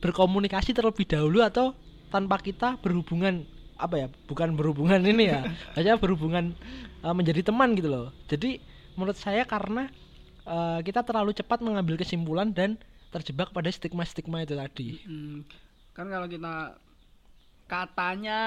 berkomunikasi 0.00 0.72
terlebih 0.72 1.04
dahulu 1.04 1.44
atau 1.44 1.76
tanpa 2.08 2.40
kita 2.40 2.80
berhubungan 2.80 3.44
apa 3.80 3.96
ya 3.96 4.08
bukan 4.28 4.56
berhubungan 4.56 5.00
ini 5.04 5.28
ya 5.28 5.40
hanya 5.76 6.00
berhubungan 6.00 6.56
eh, 7.04 7.14
menjadi 7.14 7.52
teman 7.52 7.76
gitu 7.76 7.92
loh. 7.92 8.08
Jadi 8.32 8.64
menurut 8.96 9.20
saya 9.20 9.44
karena 9.44 9.92
eh, 10.46 10.80
kita 10.84 11.00
terlalu 11.04 11.32
cepat 11.36 11.60
mengambil 11.60 11.96
kesimpulan 12.00 12.50
dan 12.52 12.76
terjebak 13.10 13.50
pada 13.50 13.68
stigma-stigma 13.68 14.46
itu 14.46 14.54
tadi. 14.54 14.88
Hmm, 15.04 15.42
kan 15.92 16.06
kalau 16.06 16.26
kita 16.30 16.78
katanya 17.70 18.40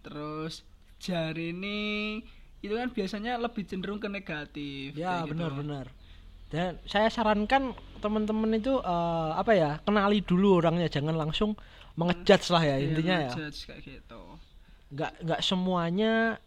terus 0.00 0.64
jari 0.96 1.52
ini 1.52 1.80
itu 2.62 2.72
kan 2.72 2.88
biasanya 2.88 3.36
lebih 3.36 3.66
cenderung 3.66 3.98
ke 4.00 4.08
negatif 4.08 4.94
ya 4.94 5.20
kayak 5.20 5.28
gitu. 5.28 5.30
benar-benar 5.36 5.86
dan 6.48 6.78
saya 6.84 7.08
sarankan 7.10 7.72
teman-teman 8.00 8.56
itu 8.56 8.76
eh, 8.80 9.30
apa 9.36 9.52
ya 9.56 9.70
kenali 9.84 10.20
dulu 10.24 10.60
orangnya 10.62 10.88
jangan 10.88 11.16
langsung 11.16 11.56
mengejudge 11.98 12.48
lah 12.48 12.62
ya 12.64 12.76
Iya, 12.80 12.84
intinya 12.88 13.16
ya. 13.28 13.30
kayak 13.52 13.80
gitu. 13.84 14.22
Nggak 14.92 15.12
nggak 15.24 15.40
semuanya 15.44 16.40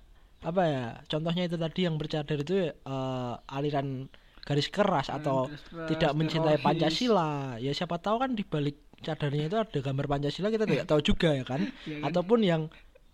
apa 0.46 0.62
ya 0.70 0.86
contohnya 1.10 1.44
itu 1.50 1.58
tadi 1.58 1.80
yang 1.86 1.96
bercadar 1.98 2.38
itu 2.38 2.56
eh, 2.74 3.34
aliran 3.50 4.10
garis 4.46 4.70
keras 4.70 5.10
atau 5.10 5.50
garis 5.50 5.64
keras, 5.66 5.90
tidak 5.90 6.12
mencintai 6.14 6.56
teroris. 6.62 6.66
Pancasila. 6.66 7.58
Ya 7.58 7.72
siapa 7.74 7.98
tahu 7.98 8.22
kan 8.22 8.32
di 8.38 8.46
balik 8.46 8.78
cadarnya 9.02 9.50
itu 9.50 9.58
ada 9.58 9.80
gambar 9.82 10.06
Pancasila 10.06 10.48
kita 10.54 10.66
tidak 10.70 10.86
tahu 10.86 11.02
juga 11.02 11.34
ya 11.34 11.44
kan? 11.44 11.62
Iya 11.90 12.00
kan? 12.00 12.08
ataupun 12.14 12.40
yang 12.46 12.62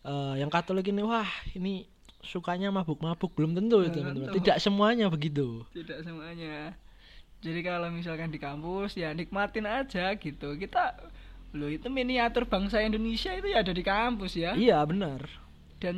eh, 0.04 0.34
yang 0.44 0.52
Katolik 0.52 0.92
ini 0.92 1.02
wah 1.02 1.28
ini 1.56 1.88
sukanya 2.22 2.70
mabuk-mabuk. 2.70 3.34
Belum 3.34 3.56
tentu 3.58 3.82
itu 3.82 3.98
Belum 3.98 4.14
teman-teman. 4.14 4.36
tidak 4.38 4.58
semuanya 4.62 5.08
begitu. 5.10 5.64
Tidak 5.74 6.06
semuanya. 6.06 6.76
Jadi 7.42 7.60
kalau 7.66 7.90
misalkan 7.90 8.30
di 8.30 8.38
kampus 8.38 8.94
ya 8.94 9.16
nikmatin 9.18 9.66
aja 9.66 10.14
gitu. 10.14 10.54
Kita 10.60 10.94
lo 11.52 11.68
itu 11.68 11.90
miniatur 11.90 12.48
bangsa 12.48 12.80
Indonesia 12.80 13.34
itu 13.34 13.50
ya 13.50 13.66
ada 13.66 13.74
di 13.74 13.82
kampus 13.82 14.38
ya. 14.38 14.54
Iya 14.54 14.86
benar. 14.86 15.26
Dan 15.82 15.98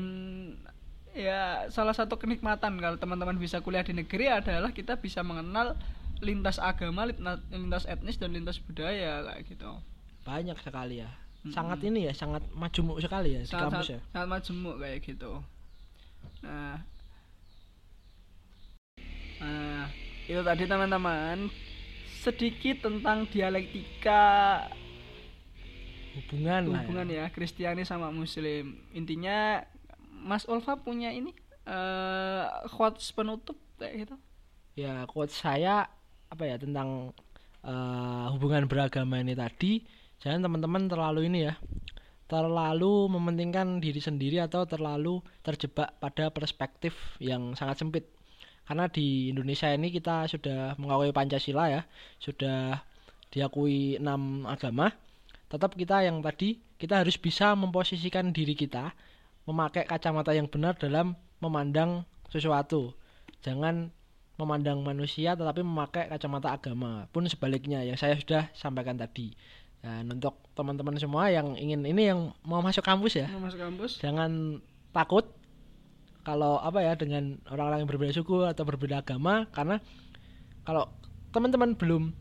ya 1.13 1.69
salah 1.69 1.93
satu 1.93 2.17
kenikmatan 2.17 2.81
kalau 2.81 2.97
teman-teman 2.97 3.37
bisa 3.37 3.61
kuliah 3.61 3.85
di 3.85 3.93
negeri 3.93 4.33
adalah 4.33 4.73
kita 4.73 4.97
bisa 4.97 5.21
mengenal 5.21 5.77
lintas 6.23 6.57
agama 6.57 7.05
lintas, 7.05 7.85
etnis 7.85 8.17
dan 8.17 8.33
lintas 8.33 8.57
budaya 8.57 9.21
kayak 9.21 9.41
gitu. 9.45 9.69
Banyak 10.25 10.57
sekali 10.63 11.05
ya. 11.05 11.09
Sangat 11.51 11.83
ini 11.83 12.07
ya 12.07 12.13
sangat 12.15 12.41
majemuk 12.55 13.03
sekali 13.03 13.35
ya 13.35 13.43
di 13.43 13.49
sangat 13.51 13.63
kampus 13.67 13.87
sangat, 13.91 13.99
ya. 13.99 14.11
sangat 14.15 14.27
majemuk 14.31 14.75
kayak 14.79 14.99
gitu. 15.03 15.31
Nah. 16.41 16.77
Nah 19.43 19.85
itu 20.25 20.41
tadi 20.41 20.63
teman-teman. 20.65 21.37
Sedikit 22.23 22.87
tentang 22.87 23.27
dialektika. 23.27 24.23
Hubungan 26.15 26.61
ya. 26.63 26.71
hubungan 26.71 27.07
ya 27.11 27.25
Kristiani 27.27 27.83
sama 27.83 28.07
Muslim. 28.15 28.79
Intinya 28.95 29.59
Mas 30.23 30.47
Olva 30.47 30.79
punya 30.79 31.11
ini 31.11 31.35
eh 31.63 32.45
quotes 32.71 33.11
penutup 33.11 33.59
kayak 33.77 34.07
gitu? 34.07 34.15
Ya 34.79 35.03
quote 35.05 35.31
saya 35.31 35.87
apa 36.31 36.43
ya 36.47 36.55
tentang 36.57 37.13
eh, 37.61 38.25
hubungan 38.33 38.65
beragama 38.65 39.19
ini 39.19 39.35
tadi 39.35 39.83
jangan 40.23 40.47
teman-teman 40.47 40.87
terlalu 40.87 41.27
ini 41.27 41.51
ya 41.51 41.55
terlalu 42.31 43.11
mementingkan 43.11 43.83
diri 43.83 43.99
sendiri 43.99 44.41
atau 44.41 44.65
terlalu 44.65 45.21
terjebak 45.45 45.93
pada 46.01 46.31
perspektif 46.33 46.95
yang 47.21 47.53
sangat 47.53 47.83
sempit. 47.83 48.05
Karena 48.63 48.87
di 48.87 49.29
Indonesia 49.29 49.67
ini 49.69 49.91
kita 49.91 50.25
sudah 50.31 50.79
mengakui 50.79 51.11
Pancasila 51.11 51.67
ya 51.67 51.81
sudah 52.17 52.79
diakui 53.27 53.99
enam 53.99 54.47
agama 54.47 54.93
tetap 55.49 55.77
kita 55.77 56.01
yang 56.01 56.21
tadi 56.21 56.57
kita 56.81 57.05
harus 57.05 57.17
bisa 57.17 57.53
memposisikan 57.53 58.33
diri 58.33 58.57
kita 58.57 58.89
memakai 59.43 59.83
kacamata 59.83 60.31
yang 60.31 60.47
benar 60.47 60.75
dalam 60.79 61.15
memandang 61.43 62.07
sesuatu. 62.31 62.95
Jangan 63.43 63.91
memandang 64.39 64.81
manusia 64.81 65.37
tetapi 65.37 65.61
memakai 65.61 66.09
kacamata 66.09 66.55
agama. 66.55 67.05
Pun 67.11 67.27
sebaliknya 67.29 67.83
yang 67.85 67.99
saya 67.99 68.17
sudah 68.17 68.49
sampaikan 68.55 68.97
tadi. 68.97 69.35
Dan 69.83 70.07
untuk 70.15 70.39
teman-teman 70.55 70.95
semua 70.95 71.27
yang 71.27 71.59
ingin 71.59 71.83
ini 71.83 72.07
yang 72.07 72.31
mau 72.47 72.63
masuk 72.63 72.81
kampus 72.87 73.19
ya. 73.19 73.27
Mau 73.35 73.43
masuk 73.43 73.59
kampus. 73.59 73.99
Jangan 73.99 74.63
takut 74.95 75.27
kalau 76.23 76.55
apa 76.63 76.79
ya 76.79 76.95
dengan 76.95 77.35
orang-orang 77.51 77.83
yang 77.83 77.89
berbeda 77.91 78.11
suku 78.15 78.47
atau 78.47 78.63
berbeda 78.63 79.03
agama. 79.03 79.43
Karena 79.51 79.83
kalau 80.63 80.87
teman-teman 81.35 81.75
belum 81.75 82.15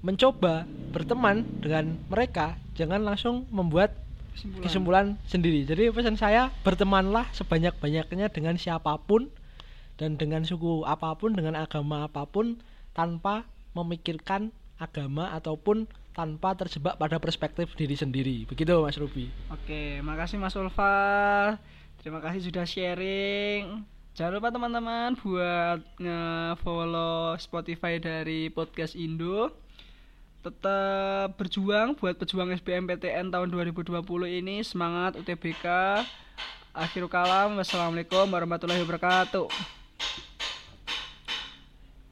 mencoba 0.00 0.64
berteman 0.96 1.44
dengan 1.60 2.00
mereka 2.08 2.56
jangan 2.72 3.04
langsung 3.04 3.44
membuat 3.52 3.92
kesimpulan, 4.34 4.64
kesimpulan 4.64 5.06
sendiri. 5.28 5.66
Jadi 5.66 5.90
pesan 5.94 6.16
saya 6.16 6.50
bertemanlah 6.62 7.28
sebanyak-banyaknya 7.36 8.30
dengan 8.30 8.56
siapa 8.56 8.96
pun 9.02 9.30
dan 10.00 10.16
dengan 10.16 10.46
suku 10.48 10.88
apa 10.88 11.12
pun, 11.20 11.36
dengan 11.36 11.60
agama 11.60 12.08
apa 12.08 12.24
pun 12.24 12.56
tanpa 12.96 13.44
memikirkan 13.76 14.50
agama 14.80 15.30
ataupun 15.36 15.84
tanpa 16.16 16.56
terjebak 16.58 16.96
pada 16.96 17.20
perspektif 17.22 17.70
diri 17.76 17.94
sendiri. 17.94 18.48
Begitu 18.48 18.80
Mas 18.82 18.98
Ruby. 18.98 19.30
Oke, 19.52 20.00
makasih 20.02 20.40
Mas 20.40 20.56
Ulfa. 20.56 21.56
Terima 22.00 22.18
kasih 22.24 22.48
sudah 22.48 22.64
sharing. 22.64 23.84
Jangan 24.16 24.32
lupa 24.40 24.48
teman-teman 24.50 25.14
buat 25.20 25.80
nge-follow 26.00 27.38
Spotify 27.38 28.02
dari 28.02 28.50
Podcast 28.50 28.98
Indo. 28.98 29.54
Tetap 30.40 31.36
berjuang 31.36 31.92
buat 32.00 32.16
pejuang 32.16 32.48
SBMPTN 32.56 33.28
tahun 33.28 33.48
2020 33.52 33.92
ini. 34.40 34.64
Semangat 34.64 35.20
UTBK. 35.20 35.68
Akhirul 36.72 37.12
kalam. 37.12 37.60
Wassalamualaikum 37.60 38.24
warahmatullahi 38.24 38.80
wabarakatuh. 38.80 39.52